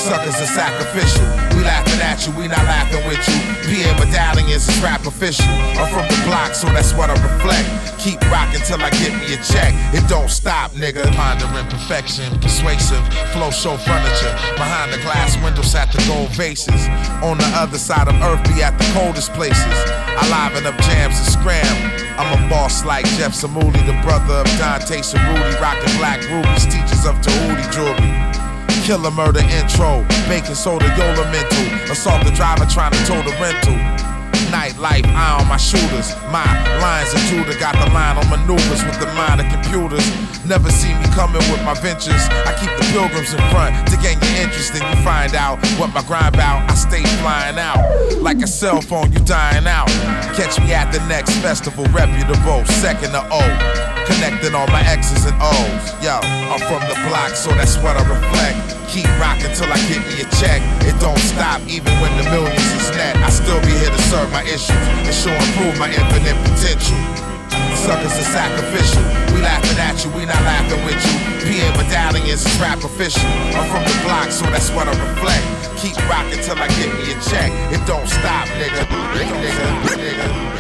[0.08, 1.20] Suckers are sacrificial.
[1.52, 3.36] We laughing at you, we not laughing with you.
[3.68, 5.44] PA medallions is a rap official.
[5.76, 7.68] I'm from the block, so that's what I reflect.
[8.00, 9.76] Keep rocking till I get me a check.
[9.92, 11.04] It don't stop, nigga.
[11.12, 13.04] Pondering perfection, persuasive,
[13.36, 14.32] flow show furniture.
[14.56, 16.88] Behind the glass window sat the gold vases.
[17.20, 19.76] On the other side of earth, be at the coldest places.
[20.16, 21.68] I liven up jams and scram.
[22.16, 27.04] I'm a boss like Jeff Samuli, the brother of Dante Cerruti, rocking black rubies, teachers
[27.04, 28.47] of Tahuti jewelry.
[28.88, 31.92] Killer murder intro, baking soda, Yola mental.
[31.92, 34.17] Assault the driver trying to tow the rental.
[34.48, 36.14] Nightlife, eye on my shooters.
[36.30, 36.46] My
[36.80, 40.04] lines Judah got the line on maneuvers with the mind of computers.
[40.46, 42.24] Never see me coming with my ventures.
[42.46, 45.92] I keep the pilgrims in front to gain your interest, and you find out what
[45.92, 46.64] my grind bout.
[46.70, 47.82] I stay flying out
[48.22, 49.88] like a cell phone, you dying out.
[50.34, 53.42] Catch me at the next festival, reputable, second to O.
[54.06, 55.84] Connecting all my X's and O's.
[56.00, 58.78] Yo, I'm from the block, so that's what I reflect.
[58.88, 60.64] Keep rocking till I get me a check.
[60.88, 63.16] It don't stop even when the millions is net.
[63.20, 66.96] I still be here to serve my issues and show and prove my infinite potential.
[67.74, 69.02] Suckers are sacrificial.
[69.32, 71.16] We laughing at you, we not laughing with you.
[71.46, 73.24] PA medallions is rap official.
[73.54, 75.44] I'm from the block, so that's what I reflect.
[75.78, 77.50] Keep rocking till I get me a check.
[77.72, 78.84] It don't stop, nigga.
[79.16, 80.57] Nigga, nigga, nigga.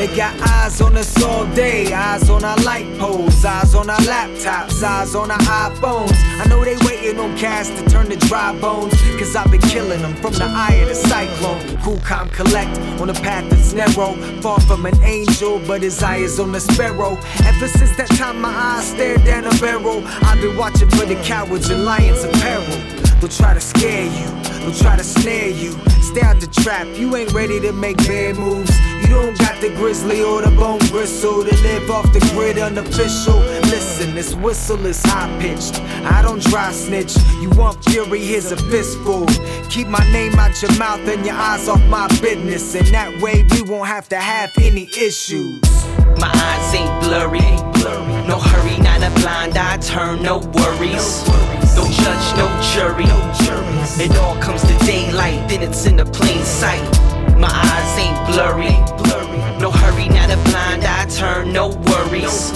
[0.00, 3.98] They got eyes on us all day, eyes on our light poles, eyes on our
[3.98, 6.14] laptops, eyes on our iPhones.
[6.40, 10.00] I know they waiting on cash to turn to dry bones, cause I've been killing
[10.00, 11.76] them from the eye of the cyclone.
[11.82, 16.16] Cool, calm, collect on a path that's narrow, far from an angel, but his eye
[16.16, 17.18] is on the sparrow.
[17.44, 21.16] Ever since that time my eyes stared down a barrel, I've been watching for the
[21.16, 22.99] cowards in lions apparel.
[23.20, 24.28] They'll try to scare you,
[24.60, 25.72] they'll try to snare you.
[26.00, 28.70] Stay out the trap, you ain't ready to make bad moves.
[29.02, 33.38] You don't got the grizzly or the bone bristle to live off the grid unofficial.
[33.68, 35.82] Listen, this whistle is high pitched.
[36.04, 37.14] I don't dry snitch.
[37.42, 38.20] You want fury?
[38.20, 39.26] Here's a fistful.
[39.68, 43.44] Keep my name out your mouth and your eyes off my business, and that way
[43.50, 45.60] we won't have to have any issues.
[46.18, 47.40] My eyes ain't blurry.
[48.26, 51.26] No hurry, not a blind eye turn, no worries.
[51.28, 53.04] No judge, no jury.
[54.02, 56.82] It all comes to daylight, then it's in the plain sight.
[57.38, 58.76] My eyes ain't blurry.
[59.60, 62.52] No hurry, not a blind eye turn, no worries.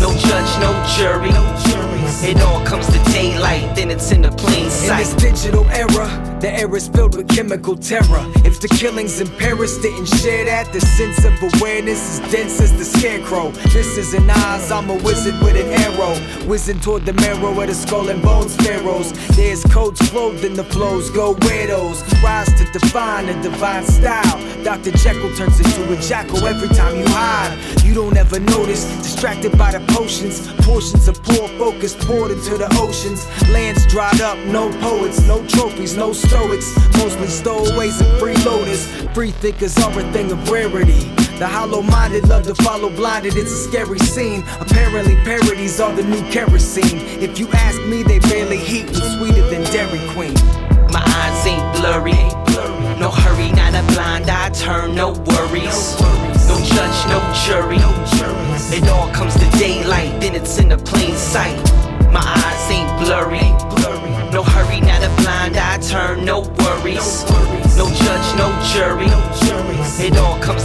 [0.00, 1.95] No judge, no jury.
[2.22, 4.92] It all comes to daylight, then it's in the plain sight.
[4.92, 8.24] In this digital era, the air is filled with chemical terror.
[8.44, 12.72] If the killings in Paris didn't share that, the sense of awareness is dense as
[12.72, 13.50] the scarecrow.
[13.72, 16.14] This is an Oz, I'm a wizard with an arrow.
[16.46, 19.12] Whizzing toward the marrow of the skull and bones pharaohs.
[19.36, 22.02] There's codes clothed in the flows, go weirdos.
[22.22, 24.38] Rise to define a divine style.
[24.62, 24.92] Dr.
[24.92, 27.58] Jekyll turns into a jackal every time you hide.
[27.84, 30.46] You don't ever notice, distracted by the potions.
[30.62, 33.26] Portions of poor focus poured into the oceans.
[33.50, 36.74] Lands dried up, no poets, no trophies, no stoics.
[36.98, 39.12] Mostly stowaways and freeloaders.
[39.14, 41.10] Free thinkers are a thing of rarity.
[41.38, 44.42] The hollow minded love to follow blinded, it's a scary scene.
[44.58, 46.98] Apparently, parodies are the new kerosene.
[47.20, 50.34] If you ask me, they barely heat and sweeter than Dairy Queen.
[50.92, 52.16] My eyes ain't blurry.
[52.98, 56.00] No hurry, not a blind eye turn, no worries.
[56.48, 58.15] No judge, no jury.
[58.68, 61.56] It all comes to daylight, then it's in the plain sight.
[62.12, 63.50] My eyes ain't blurry.
[64.32, 67.24] No hurry, not a blind eye turn, no worries.
[67.76, 69.06] No judge, no jury.
[70.04, 70.64] It all comes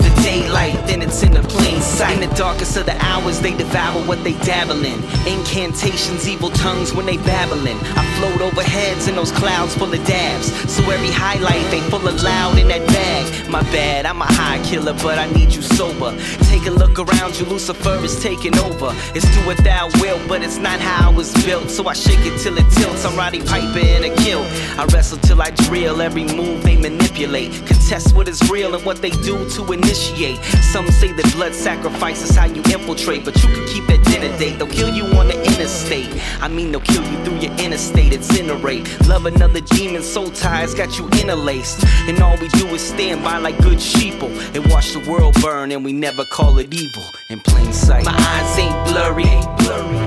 [1.24, 2.22] in the plain sight.
[2.22, 5.00] In the darkest of the hours, they devour what they dabble in.
[5.28, 7.78] Incantations, evil tongues when they babbling.
[7.96, 10.48] I float over heads in those clouds full of dabs.
[10.72, 13.50] So every highlight, they full of loud in that bag.
[13.50, 16.16] My bad, I'm a high killer, but I need you sober.
[16.44, 18.94] Take a look around you, Lucifer is taking over.
[19.16, 21.70] It's do what thou will, but it's not how I was built.
[21.70, 23.06] So I shake it till it tilts.
[23.06, 24.48] I'm Roddy Piper in a kilt.
[24.78, 27.52] I wrestle till I drill every move they manipulate.
[27.66, 30.38] Contest what is real and what they do to initiate.
[30.72, 34.36] Some say that blood sacrifice is how you infiltrate, but you can keep that dinner
[34.38, 34.58] date.
[34.58, 36.10] They'll kill you on the interstate.
[36.42, 38.14] I mean, they'll kill you through your interstate.
[38.14, 38.86] Incinerate.
[39.08, 41.84] Love another demon, soul ties got you interlaced.
[42.08, 45.72] And all we do is stand by like good sheeple and watch the world burn,
[45.72, 48.06] and we never call it evil in plain sight.
[48.06, 49.32] My eyes ain't blurry.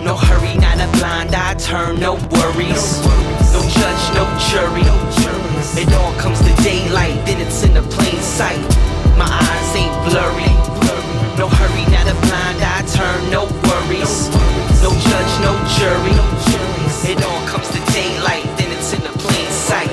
[0.05, 3.01] No hurry, not a blind eye turn, no worries.
[3.53, 4.85] No judge, no jury.
[5.77, 8.61] It all comes to daylight, then it's in the plain sight.
[9.17, 10.94] My eyes ain't blurry.
[11.45, 14.31] No hurry, not a blind eye turn, no worries.
[14.81, 16.17] No judge, no jury.
[17.05, 19.91] It all comes to daylight, then it's in the plain sight.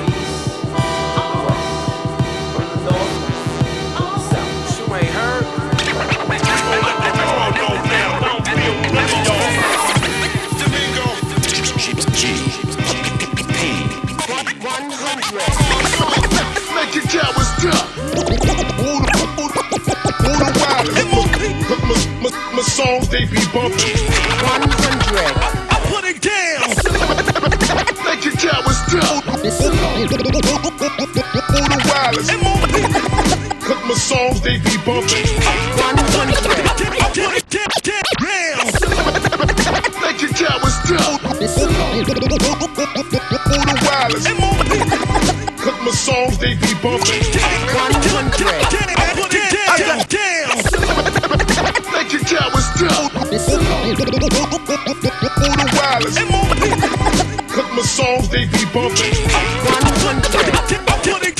[16.74, 17.88] Make your cowards drop.
[17.92, 19.50] Who the, who the, who
[20.40, 21.12] the wildest?
[21.12, 21.21] Cause
[22.62, 23.98] my songs, they be bumping.
[24.46, 25.34] 100.
[25.66, 26.70] I put it down.
[28.06, 29.26] Make your cowards drop.
[29.26, 29.42] Who
[31.74, 32.30] the wildest?
[33.66, 35.26] Cause my songs, they be bumping.
[35.26, 36.38] 100.
[36.62, 37.74] I put it down.
[40.02, 41.18] Make your cowards drop.
[41.18, 41.42] Who
[43.66, 44.30] the wildest?
[45.58, 47.26] Cause my songs, they be bumping.
[47.74, 48.61] 100.
[56.16, 56.76] Wildest?
[57.52, 59.16] Cause my songs, they be bumping.
[59.64, 60.32] 100.
[60.42, 61.36] I put it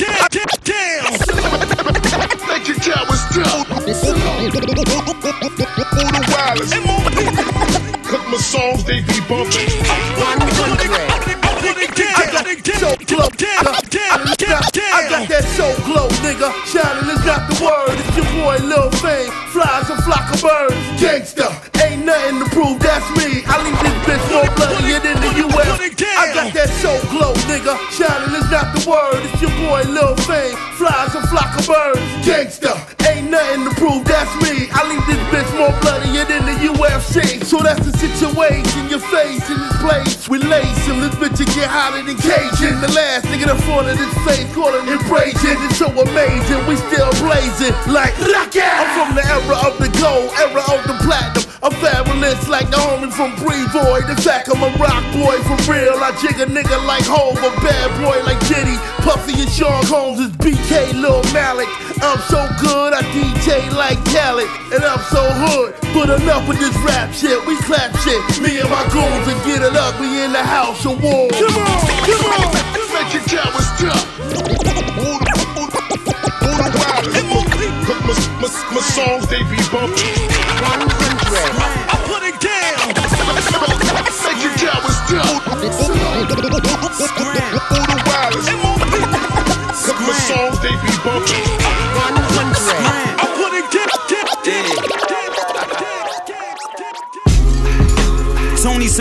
[0.64, 1.12] down.
[2.48, 3.66] Make your cowards drop.
[3.68, 3.80] Who
[6.08, 6.72] the wildest?
[8.04, 9.68] Cause my songs, they be bumping.
[10.20, 10.92] 100.
[11.02, 12.12] I put it down.
[12.12, 12.96] I it down.
[13.12, 14.92] Down, down, down, down.
[14.92, 16.50] I got that soul glow, nigga.
[16.68, 17.96] Shining is not the word.
[17.98, 19.30] It's your boy Lil Fame.
[19.52, 20.76] Flies a flock of birds.
[21.00, 21.48] Gangsta,
[21.82, 22.78] ain't nothing to prove.
[22.80, 23.42] That's me.
[23.46, 24.21] I leave this bitch
[24.58, 25.80] more than the US.
[26.18, 27.74] I got that soul glow, nigga.
[27.94, 29.22] Shining is not the word.
[29.26, 30.56] It's your boy Lil Fame.
[30.78, 32.00] Flies a flock of birds.
[32.26, 32.74] Gangsta,
[33.08, 34.04] ain't nothing to prove.
[34.04, 34.61] That's me.
[37.62, 38.90] That's the situation.
[38.90, 40.28] Your face in this place.
[40.28, 41.00] We lace him.
[41.00, 42.80] This bitch get hotter than Cajun.
[42.82, 45.58] The last nigga in front of this face calling him raging.
[45.70, 46.66] It's so amazing.
[46.66, 48.66] We still blazing like rocket.
[48.66, 51.52] I'm from the era of the gold, era of the platinum.
[51.62, 54.10] I'm fabulous like the homie from Brevoort.
[54.10, 55.94] In fact, I'm a rock boy for real.
[56.02, 58.74] I jig a nigga like Hove, a bad boy like Diddy.
[59.06, 61.70] Puffy and Sean Combs is BK Lil Malik.
[62.02, 64.50] I'm so good, I DJ like Khaled.
[64.74, 65.78] And I'm so hood.
[65.94, 67.38] But enough with this rap shit.
[67.46, 68.20] We clap shit.
[68.42, 69.98] Me and my goons and get it up.
[70.00, 71.28] We in the house of war.
[71.30, 72.52] Come on, come on.
[72.92, 74.04] Make it count what's tough.
[74.22, 75.32] All the, all the,
[76.42, 77.22] all the wildest.
[77.32, 77.96] My,
[78.40, 80.28] my, my songs, they be bumping.
[80.62, 82.88] I put it down.
[84.26, 85.42] Make count what's tough.
[85.50, 85.96] All
[87.86, 88.48] the wildest.
[90.02, 91.61] My songs, they be bumping.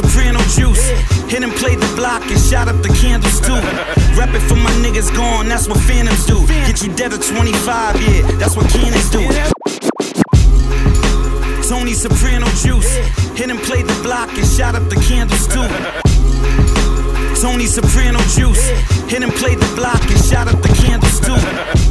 [0.01, 0.89] Soprano juice.
[1.29, 3.53] Hit and played the block and shot up the candles too.
[4.17, 6.45] Rep it for my niggas gone, that's what phantoms do.
[6.47, 9.21] Get you dead at 25, yeah, that's what cannons do.
[11.69, 12.91] Tony Soprano juice.
[13.37, 15.67] Hit and played the block and shot up the candles too.
[17.41, 18.67] Tony Soprano juice.
[19.09, 21.87] Hit and played the block and shot up the candles too.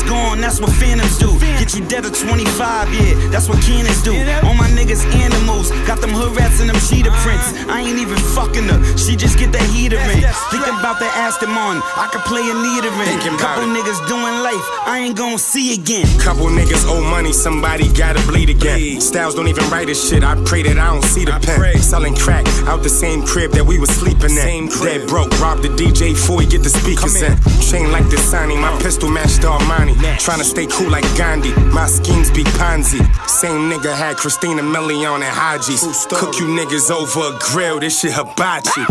[0.00, 1.38] niggas gone, that's what phantoms do.
[1.58, 4.12] Get you dead at 25, yeah, that's what cannons do.
[4.46, 7.52] All my niggas animals, got them hood rats and them cheetah prints.
[7.68, 10.22] I ain't even fucking her, she just get the heater in.
[10.50, 13.38] Thinking about that Aston Martin, I could play a neater in.
[13.38, 16.06] Couple niggas doing life, I ain't gon' see again.
[16.18, 19.00] Couple niggas owe money, somebody gotta bleed again.
[19.00, 21.78] Styles don't even write this shit, I pray that I don't see the pen.
[21.80, 24.68] Selling crack out the same crib that we was sleeping in.
[24.68, 27.36] Dead broke, robbed the DJ before he get the speakers in.
[27.60, 29.89] Chain like this signing, my pistol matched Armani.
[30.18, 33.00] Tryna stay cool like Gandhi, my schemes be Ponzi.
[33.28, 35.76] Same nigga had Christina Milian and Haji.
[36.14, 38.84] Cook you niggas over a grill, this shit hibachi.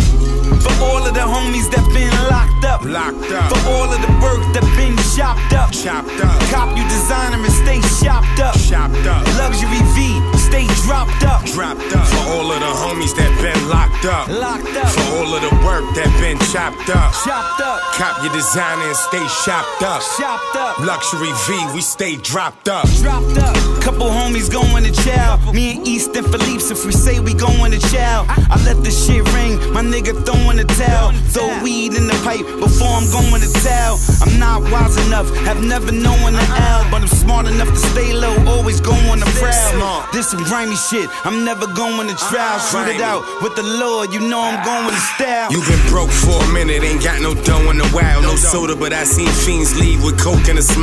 [0.59, 2.83] For all of the homies that been locked up.
[2.83, 3.47] Locked up.
[3.47, 5.71] For all of the work that been chopped up.
[5.71, 6.35] Chopped up.
[6.51, 8.59] Cop you designer and stay shopped up.
[8.59, 9.23] Chopped up.
[9.39, 11.47] Luxury V, stay dropped up.
[11.47, 12.03] Dropped up.
[12.11, 14.27] For all of the homies that been locked up.
[14.27, 14.91] Locked up.
[14.91, 17.15] For all of the work that been chopped up.
[17.23, 17.79] Chopped up.
[17.95, 20.03] Cop your designer and stay shopped up.
[20.19, 20.75] Chopped up.
[20.89, 22.87] Luxury V, we stay dropped up.
[22.97, 23.55] Dropped up.
[23.79, 25.37] Couple homies going to chow.
[25.53, 28.25] Me and East and Philippe's if we say we going to chow.
[28.27, 29.53] I let the shit ring.
[29.71, 31.11] My nigga throwing the towel.
[31.29, 33.99] Throw weed in the pipe before I'm going to towel.
[34.25, 36.81] I'm not wise enough, have never known the L.
[36.89, 40.09] But I'm smart enough to stay low, always going to the prowl.
[40.11, 42.57] This some grimy shit, I'm never going to trial.
[42.57, 45.51] Ah, Shoot it out with the Lord, you know I'm going to style.
[45.53, 48.23] You been broke for a minute, ain't got no dough in a while.
[48.23, 50.78] No soda, but I seen fiends leave with coke and a smile.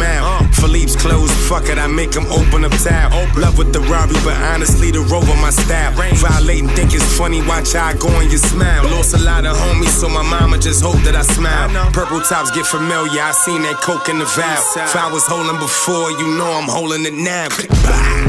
[0.60, 3.26] Philippe's closed, fuck it, I make him open up towel.
[3.36, 5.94] Love with the robbery, but honestly, the rover my staff.
[5.94, 6.14] style.
[6.14, 8.84] Violating, think it's funny, watch how I go and you smile.
[8.90, 11.68] Lost a lot of homies, so my mama just hope that I smile.
[11.92, 14.64] Purple tops get familiar, I seen that coke in the valve.
[14.76, 17.48] If I was holding before, you know I'm holding it now.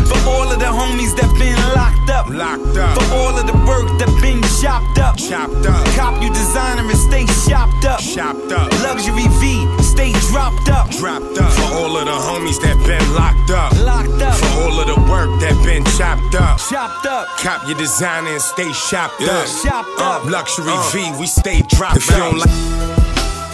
[0.07, 2.30] For all of the homies that been locked up.
[2.30, 2.95] Locked up.
[2.95, 5.18] For all of the work that been chopped up.
[5.18, 5.84] Chopped up.
[5.95, 7.99] Cop you designer and stay shopped up.
[7.99, 8.72] Chopped up.
[8.84, 9.68] Luxury V,
[9.98, 10.89] stay dropped up.
[10.91, 11.52] Dropped up.
[11.54, 13.74] For all of the homies that been locked up.
[13.82, 14.38] Locked up.
[14.38, 16.60] For all of the work that been chopped up.
[16.70, 17.26] Chopped up.
[17.41, 19.34] Cop your designer and stay shopped Yeah.
[19.34, 19.48] up.
[19.64, 20.26] Chopped up.
[20.26, 20.89] Luxury Uh.
[20.93, 22.50] V, we stay dropped if you don't like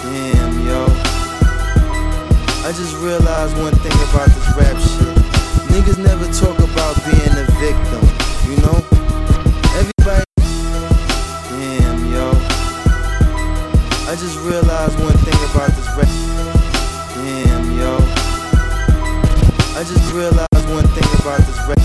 [0.03, 0.83] Damn, yo.
[2.67, 5.15] I just realized one thing about this rap shit.
[5.71, 8.03] Niggas never talk about being a victim,
[8.49, 8.77] you know?
[9.79, 10.23] Everybody.
[11.49, 12.27] Damn, yo.
[14.11, 15.82] I just realized one thing about this
[20.13, 21.81] one thing about this record.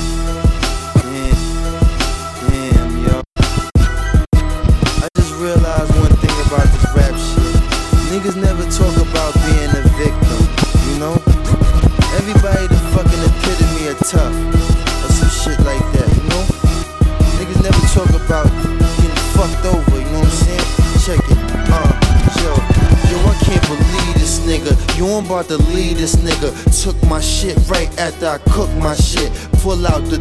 [5.00, 7.56] I just realized one thing about this rap shit.
[8.12, 10.44] Niggas never talk about being a victim,
[10.92, 11.16] you know?
[12.20, 14.36] Everybody the fucking epitome of tough,
[15.04, 16.44] or some shit like that, you know?
[17.40, 18.44] Niggas never talk about
[19.00, 20.68] getting fucked over, you know what I'm saying?
[21.00, 21.38] Check it,
[21.72, 21.96] uh,
[22.44, 22.52] yo.
[23.08, 24.76] Yo, I can't believe this nigga.
[24.98, 26.52] You about to leave this nigga.
[26.82, 29.32] Took my shit right after I cook my shit.
[29.60, 30.18] Pull out the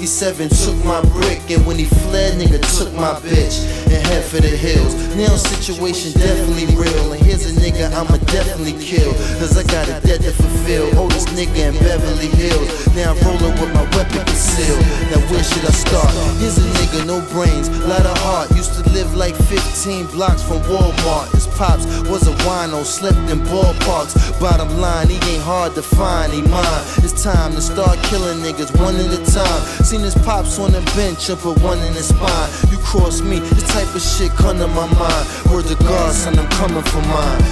[0.00, 1.50] 357, took my brick.
[1.50, 3.60] And when he fled, nigga took my bitch
[3.92, 4.94] and head for the hills.
[5.14, 7.12] Now situation definitely real.
[7.12, 9.12] And here's a nigga I'ma definitely kill.
[9.36, 10.88] Cause I got a debt to fulfill.
[10.98, 12.70] Oldest nigga in Beverly Hills.
[12.96, 14.80] Now I'm rolling with my weapon concealed.
[15.12, 16.08] Now where should I start?
[16.40, 18.50] Here's a nigga, no brains, lot of heart.
[18.56, 21.28] Used to live like 15 blocks from Walmart.
[21.34, 24.16] His pops was a wino, slept in ballparks.
[24.40, 26.82] Bottom line, he ain't hard to find, he mine.
[27.04, 29.60] It's time to start killing niggas one at a time.
[29.90, 32.48] Seen his pops on the bench and put one in his spine.
[32.70, 35.26] You cross me, this type of shit come to my mind.
[35.50, 37.42] Word to God, son, I'm coming for mine.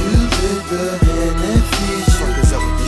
[0.00, 0.96] You did the
[1.28, 2.08] NFTs.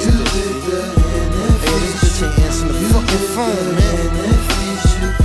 [0.01, 0.81] You did the
[1.29, 2.01] NFTs.
[2.01, 4.09] Bitch ain't answering the fucking phone, man.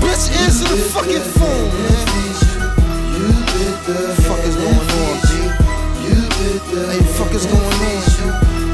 [0.04, 2.04] Bitch, answer the fucking phone, man.
[3.16, 5.48] You did the fuck is going on, G?
[6.04, 8.65] You did the Hey, fuck is going on?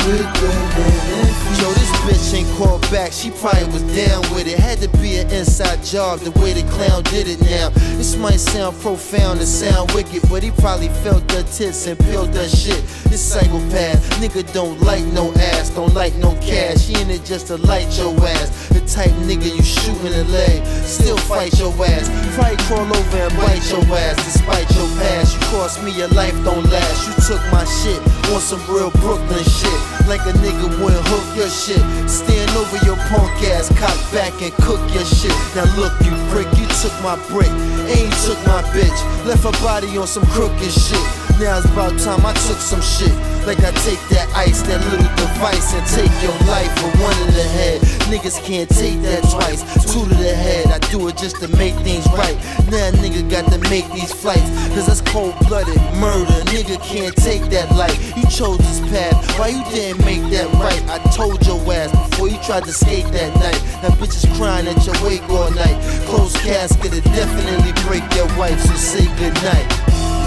[0.00, 3.12] Yo, this bitch ain't called back.
[3.12, 4.58] She probably was down with it.
[4.58, 7.68] Had to be an inside job the way the clown did it now.
[7.98, 12.32] This might sound profound and sound wicked, but he probably felt the tits and peeled
[12.32, 12.80] that shit.
[13.10, 16.86] This psychopath, nigga don't like no ass, don't like no cash.
[16.86, 18.68] He in it just to light your ass.
[18.70, 22.08] The type nigga you shoot in the leg, still fight your ass.
[22.34, 25.34] Probably crawl over and bite your ass despite your past.
[25.34, 27.06] You cost me, your life don't last.
[27.06, 28.00] You took my shit
[28.32, 29.99] on some real Brooklyn shit.
[30.08, 31.82] Like a nigga wouldn't hook your shit.
[32.10, 35.34] Stand over your punk ass, cock back and cook your shit.
[35.54, 37.50] Now look, you prick, you took my brick.
[37.86, 38.98] Ain't took my bitch.
[39.24, 40.98] Left her body on some crooked shit.
[41.38, 43.14] Now it's about time I took some shit.
[43.46, 47.34] Like I take that ice, that little device, and take your life for one in
[47.34, 47.80] the head.
[48.12, 49.62] Niggas can't take that twice.
[49.92, 52.36] Two to the head, I do it just to make things right.
[52.70, 54.48] Now nigga got to make these flights.
[54.74, 56.44] Cause that's cold blooded murder.
[56.52, 57.96] Nigga can't take that life.
[58.16, 59.14] You chose this path.
[59.38, 60.82] Why you didn't make that right?
[60.88, 63.60] I told your ass before you tried to skate that night.
[63.82, 65.78] Now bitches crying at your wake all night.
[66.06, 69.68] Closed casket, it definitely break your wife, so say goodnight.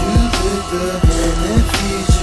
[0.04, 2.13] You did the NFTs,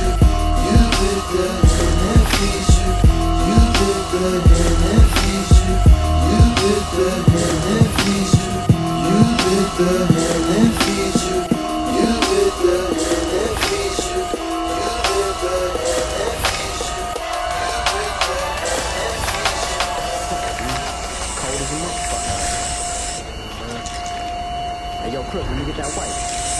[25.01, 26.13] Hey, yo, Crook, let me get that white.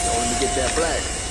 [0.03, 1.30] Yo, let me get that black.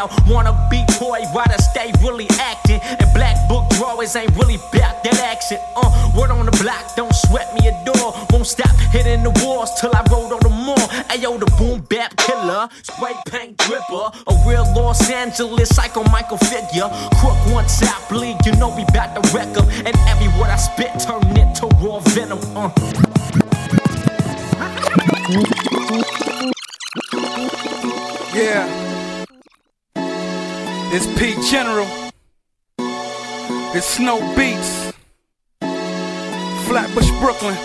[0.00, 0.24] Style.
[0.28, 2.80] Wanna be toy, rather stay really acting.
[2.82, 5.58] And black book drawers ain't really back that action.
[5.76, 8.14] Uh, word on the block, don't sweat me a door.
[8.30, 10.88] Won't stop hitting the walls till I rolled on the mall.
[11.10, 16.88] Ayo, the boom bap killer, spray paint dripper, a real Los Angeles psycho Michael figure.
[17.20, 18.84] Crook once I bleed, you know we
[30.92, 31.86] It's Pete General.
[33.76, 34.92] It's Snow Beats.
[36.66, 37.56] Flatbush, Brooklyn.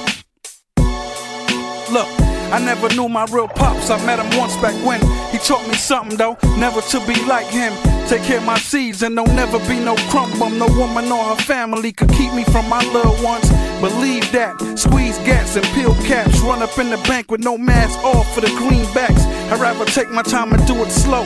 [1.92, 2.08] Look,
[2.54, 3.90] I never knew my real pops.
[3.90, 5.02] I met him once back when
[5.32, 6.38] he taught me something though.
[6.60, 7.74] Never to be like him.
[8.08, 10.52] Take care of my seeds and there'll never be no crumble.
[10.52, 13.50] No woman or her family could keep me from my little ones.
[13.82, 14.78] Believe that.
[14.78, 16.42] Squeeze gas and peel caps.
[16.42, 19.26] Run up in the bank with no mask off for the greenbacks.
[19.52, 21.26] I'd rather take my time and do it slow.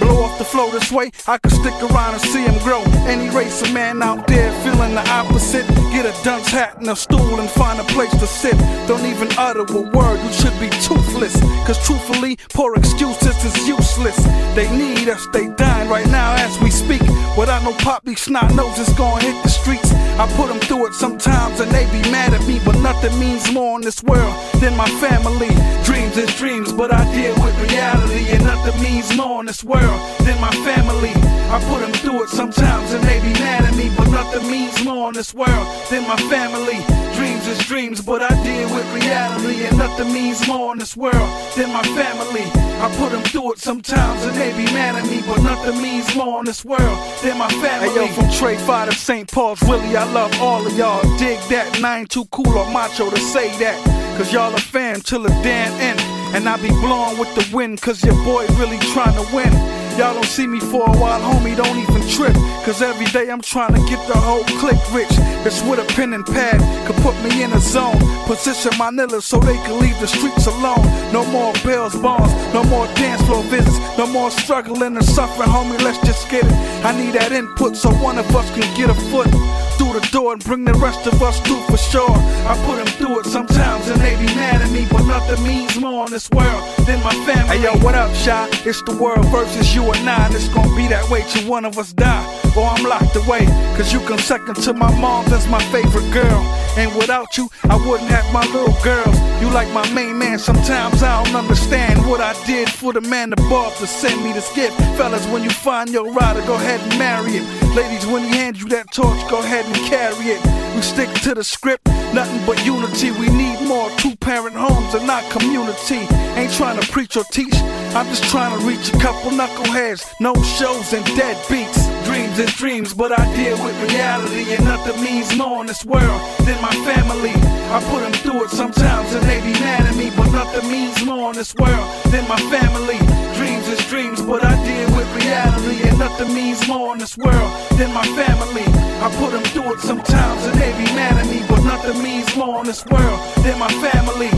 [0.00, 2.82] Blow off the flow this way, I could stick around and see him grow.
[3.06, 7.40] Any race man out there feeling the opposite, get a dunce hat and a stool
[7.40, 8.56] and find a place to sit.
[8.86, 11.34] Don't even utter a word, you should be toothless.
[11.66, 14.16] Cause truthfully, poor excuses is useless.
[14.54, 17.02] They need us, they dying right now as we speak.
[17.36, 19.92] Without no poppy snot noses gonna hit the streets.
[20.18, 23.52] I put them through it sometimes and they be mad at me, but nothing means
[23.52, 25.50] more in this world than my family.
[25.84, 29.85] Dreams is dreams, but I deal with reality, and nothing means more in this world
[30.24, 31.12] than my family.
[31.48, 34.84] I put them through it sometimes and they be mad at me, but nothing means
[34.84, 36.82] more in this world than my family.
[37.14, 41.30] Dreams is dreams, but I deal with reality, and nothing means more in this world
[41.56, 42.46] than my family.
[42.78, 46.14] I put them through it sometimes and they be mad at me, but nothing means
[46.14, 47.88] more in this world than my family.
[47.88, 49.30] Hey yo, from Trey Fire to St.
[49.30, 51.02] Paul's, Willie, I love all of y'all.
[51.16, 53.76] Dig that, and I ain't too cool or macho to say that.
[54.18, 56.15] Cause y'all a fan till the damn end.
[56.34, 59.52] And I be blowing with the wind, cause your boy really trying to win.
[59.96, 62.34] Y'all don't see me for a while, homie, don't even trip.
[62.66, 65.08] Cause every day I'm trying to get the whole clique rich.
[65.42, 67.98] That's with a pen and pad could put me in a zone.
[68.26, 70.84] Position my niggas so they can leave the streets alone.
[71.14, 75.80] No more bills, bonds, no more dance floor visits, no more struggling and suffering, homie,
[75.82, 76.52] let's just get it.
[76.84, 79.30] I need that input so one of us can get a foot
[79.78, 82.10] through the door and bring the rest of us through for sure.
[82.10, 85.78] I put them through it sometimes and they be mad at me, but nothing means
[85.78, 87.58] more in this world than my family.
[87.58, 88.48] Hey yo, what up, Shy?
[88.64, 91.78] It's the world versus you I, and it's gonna be that way till one of
[91.78, 92.24] us die.
[92.56, 93.44] Or I'm locked away,
[93.76, 96.40] cause you come second to my mom, that's my favorite girl.
[96.76, 99.16] And without you, I wouldn't have my little girls.
[99.40, 103.32] You like my main man, sometimes I don't understand what I did for the man
[103.32, 104.76] above to send me this gift.
[104.96, 107.44] Fellas, when you find your rider, go ahead and marry him.
[107.74, 110.74] Ladies, when he hands you that torch, go ahead and carry it.
[110.74, 113.10] We stick to the script, nothing but unity.
[113.10, 116.06] We need more two parent homes and not community.
[116.36, 117.54] Ain't trying to preach or teach,
[117.96, 120.04] I'm just trying to reach a couple knuckleheads.
[120.20, 121.80] No shows and dead beats.
[122.04, 126.20] Dreams and dreams, but I deal with reality, and nothing means more in this world
[126.44, 127.32] than my family.
[127.72, 131.02] I put them through it sometimes and they be mad at me, but nothing means
[131.06, 133.00] more in this world than my family.
[133.40, 137.50] Dreams is dreams, but I deal with reality, and nothing means more in this world
[137.78, 138.68] than my family.
[139.00, 142.28] I put them through it sometimes and they be mad at me, but nothing means
[142.36, 144.28] more in this world than my family.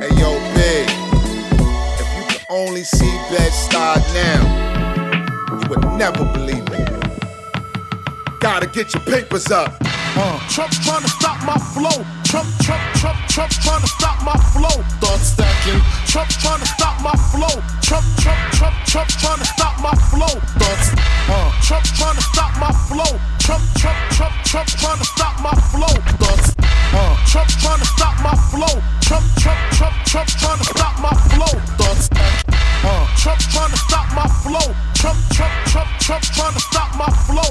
[0.00, 0.88] Hey yo, Big,
[2.52, 4.42] only see Bed-Stuy now,
[5.50, 8.40] you would never believe it.
[8.40, 9.72] Gotta get your papers up.
[10.14, 10.36] Uh.
[10.52, 12.04] Trump trying to stop my flow.
[12.28, 14.84] Trump, Trump, Trump, Trump trying to stop my flow.
[15.00, 15.80] Thought stacking.
[16.04, 17.48] Trump trying to stop my flow.
[17.80, 20.28] Trump, Trump, Trump, Trump trying to stop my flow.
[20.60, 20.92] Thoughts.
[21.32, 21.48] Uh.
[21.64, 23.08] Trump trying to stop my flow.
[23.40, 25.94] Trump, Trump, Trump, Trump trying to stop my flow.
[26.20, 26.48] Thoughts.
[26.60, 27.16] Uh.
[27.32, 28.74] Trump trying to stop my flow.
[29.00, 31.52] Trump, Trump, Trump, Trump trying to stop my flow.
[31.80, 32.12] Thoughts.
[32.84, 33.08] Uh.
[33.16, 34.76] Trump trying to stop my flow.
[34.92, 37.41] Trump, Trump, Trump, Trump trying to stop my flow.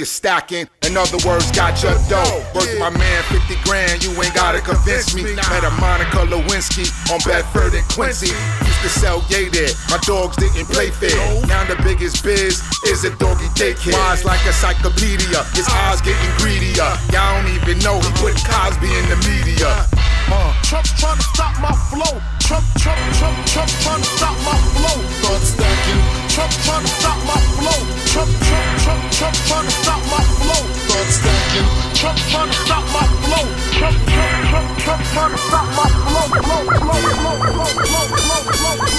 [0.00, 0.64] You're stacking.
[0.88, 2.40] In other words, got your dough.
[2.56, 5.22] Worth my man 50 grand, you ain't gotta convince me.
[5.22, 8.32] Met a Monica Lewinsky on Bedford and Quincy.
[8.32, 11.12] Used to sell yay there, my dogs didn't play fair.
[11.46, 13.92] Now the biggest biz is a doggy daycare.
[13.92, 16.88] Wise like a encyclopedia, his eyes getting greedier.
[17.12, 19.99] Y'all don't even know he put Cosby in the media.
[20.30, 20.54] Uh.
[20.62, 22.22] Trump trying to stop my flow.
[22.38, 25.02] Trump, Trump, Trump, Trump trying to stop my flow.
[25.22, 26.02] Thought stacking.
[26.30, 27.80] Trump trying to stop my flow.
[28.06, 30.62] Trump, Trump, Trump, Trump trying to stop my flow.
[30.86, 31.68] Thought stacking.
[31.98, 33.42] Trump trying to stop my flow.
[33.74, 36.26] Trump, Trump, Trump, Trump trying to stop my flow.
[36.30, 38.94] Flow, flow, flow, flow, flow, flow, flow, flow, flow, flow, flow, flow,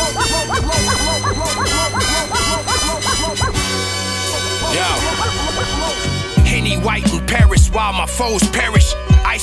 [2.81, 2.81] flow,
[4.71, 4.87] Yo.
[6.43, 8.93] Henny White in Paris while my foes perish.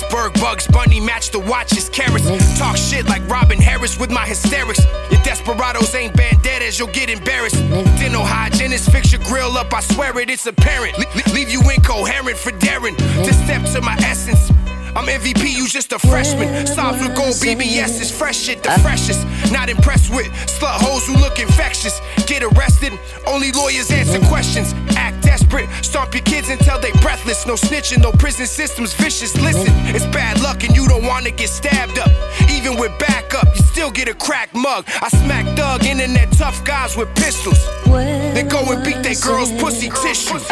[0.09, 2.25] Iceberg bugs, bunny match the watches, carrots.
[2.59, 4.83] Talk shit like Robin Harris with my hysterics.
[5.11, 7.57] Your desperados ain't bandanas, you'll get embarrassed.
[8.01, 10.97] Dental hygienist, fix your grill up, I swear it, it's apparent.
[10.99, 14.51] Le- leave you incoherent for daring to step to my essence.
[14.97, 16.67] I'm MVP, you just a freshman.
[16.67, 19.27] Sobs with gold BBS is fresh shit, the freshest.
[19.53, 22.01] Not impressed with slut hoes who look infectious.
[22.27, 24.73] Get arrested, only lawyers answer questions.
[24.97, 27.47] Act desperate, stomp your kids until they breathless.
[27.47, 29.37] No snitching, no prison systems vicious.
[29.41, 32.11] Listen, it's bad luck and you don't wanna get stabbed up.
[32.51, 34.85] Even with backup, you still get a crack mug.
[35.03, 37.65] I smack thug internet tough guys with pistols.
[37.87, 40.47] Then go and beat their girls' pussy tissues.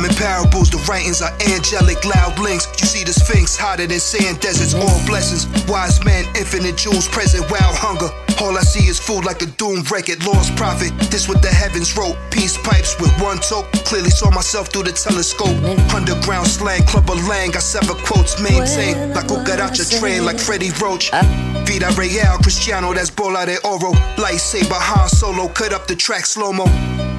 [0.00, 2.64] Diamond parables, the writings are angelic, loud links.
[2.80, 5.44] You see the sphinx hotter than sand deserts, all blessings.
[5.68, 8.08] Wise men, infinite jewels, present, wild hunger.
[8.40, 10.88] All I see is food like the doom record, lost prophet.
[11.12, 12.16] This what the heavens wrote.
[12.30, 13.68] Peace pipes with one toke.
[13.84, 15.52] Clearly saw myself through the telescope.
[15.92, 17.52] Underground slang, club of lang.
[17.52, 19.12] I sever quotes, maintain.
[19.12, 21.10] Like Cucaracha train, like Freddie Roach.
[21.12, 21.28] Ah.
[21.68, 23.92] Vida Real, Cristiano, that's Bola de Oro.
[24.16, 26.64] Lightsaber, Han Solo, cut up the track slow mo.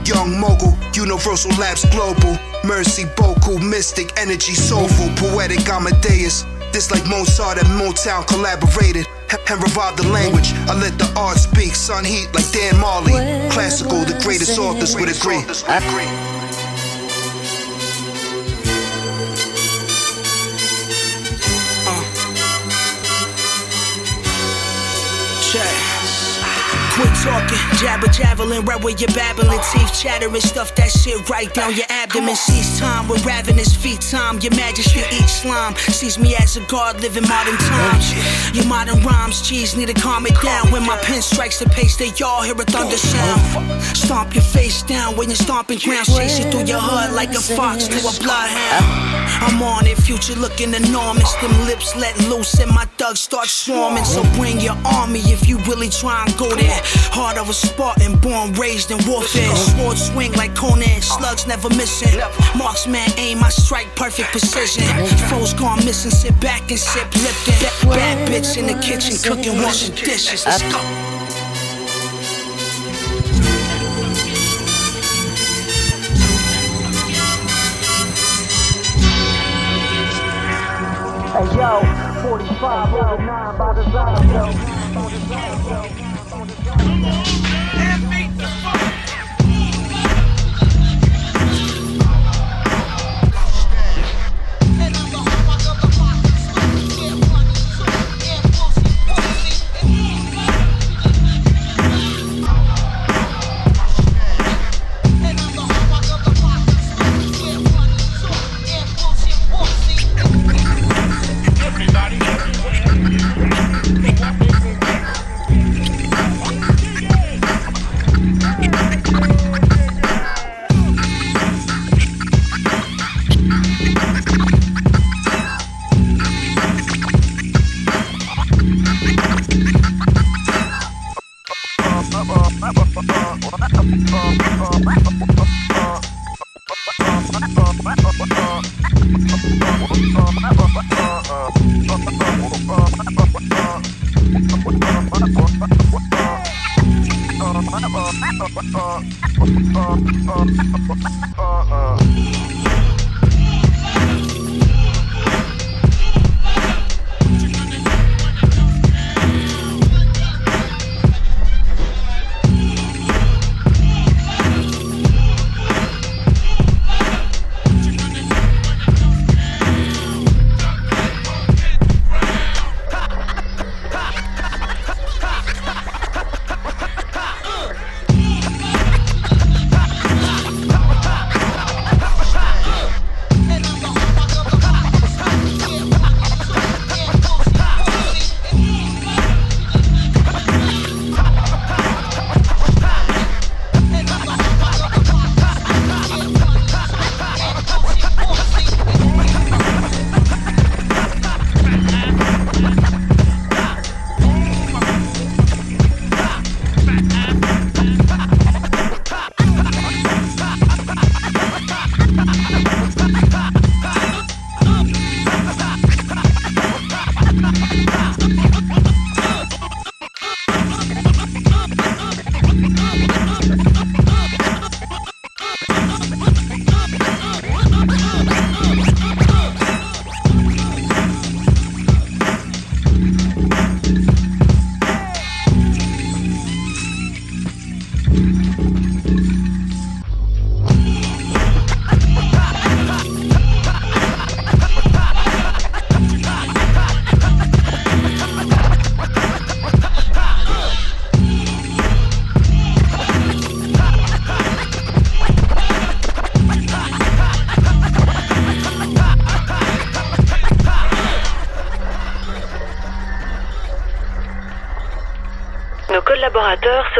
[0.02, 2.51] Young mogul, Universal Labs Global.
[2.64, 6.46] Mercy, Boku, Mystic, Energy, Soulful, Poetic Amadeus.
[6.72, 9.06] This like Mozart and Motown collaborated
[9.50, 10.54] and revived the language.
[10.70, 13.14] I let the art speak, sun heat like Dan Marley.
[13.50, 15.42] Classical, the greatest authors would agree.
[27.22, 29.60] Talking, jabber javelin, right where you're babbling.
[29.72, 32.36] Teeth chattering, stuff that shit right down your abdomen.
[32.36, 34.40] Seize time with ravenous feet, time.
[34.40, 35.76] Your majesty eat slime.
[35.76, 38.14] Sees me as a god living modern times.
[38.56, 40.72] Your modern rhymes, cheese need to calm it down.
[40.72, 43.42] When my pen strikes the pace, they all hear a thunder sound.
[43.96, 46.08] Stomp your face down when you're stomping ground.
[46.08, 49.22] Chase you through your hood like a fox to a bloodhound.
[49.42, 51.34] I'm on it, future looking enormous.
[51.36, 54.06] Them lips let loose and my thugs start swarming.
[54.06, 56.82] So bring your army if you really try and go there.
[57.12, 59.54] Heart of a Spartan, born raised in warfare.
[59.56, 62.18] Sword swing like Conan, slugs never missing.
[62.58, 64.88] Marksman aim, I strike perfect precision.
[65.28, 67.90] Foes gone missing, sit back and sip Lipton.
[67.90, 70.46] Bad bitch in the kitchen, cooking, washing dishes.
[70.46, 70.80] Let's go.
[81.32, 81.82] Hey yo,
[82.30, 86.11] 45 over 9 by design, yo.
[86.82, 88.01] Come on,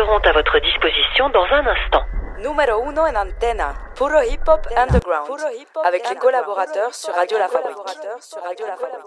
[0.02, 2.04] seront à votre disposition dans un instant.
[2.40, 7.14] Numéro 1 en antena, puro hip hop underground, puro hip -hop avec les collaborateurs sur
[7.14, 7.78] Radio La Fabrique.
[8.20, 9.06] Sur Radio La Fabrique.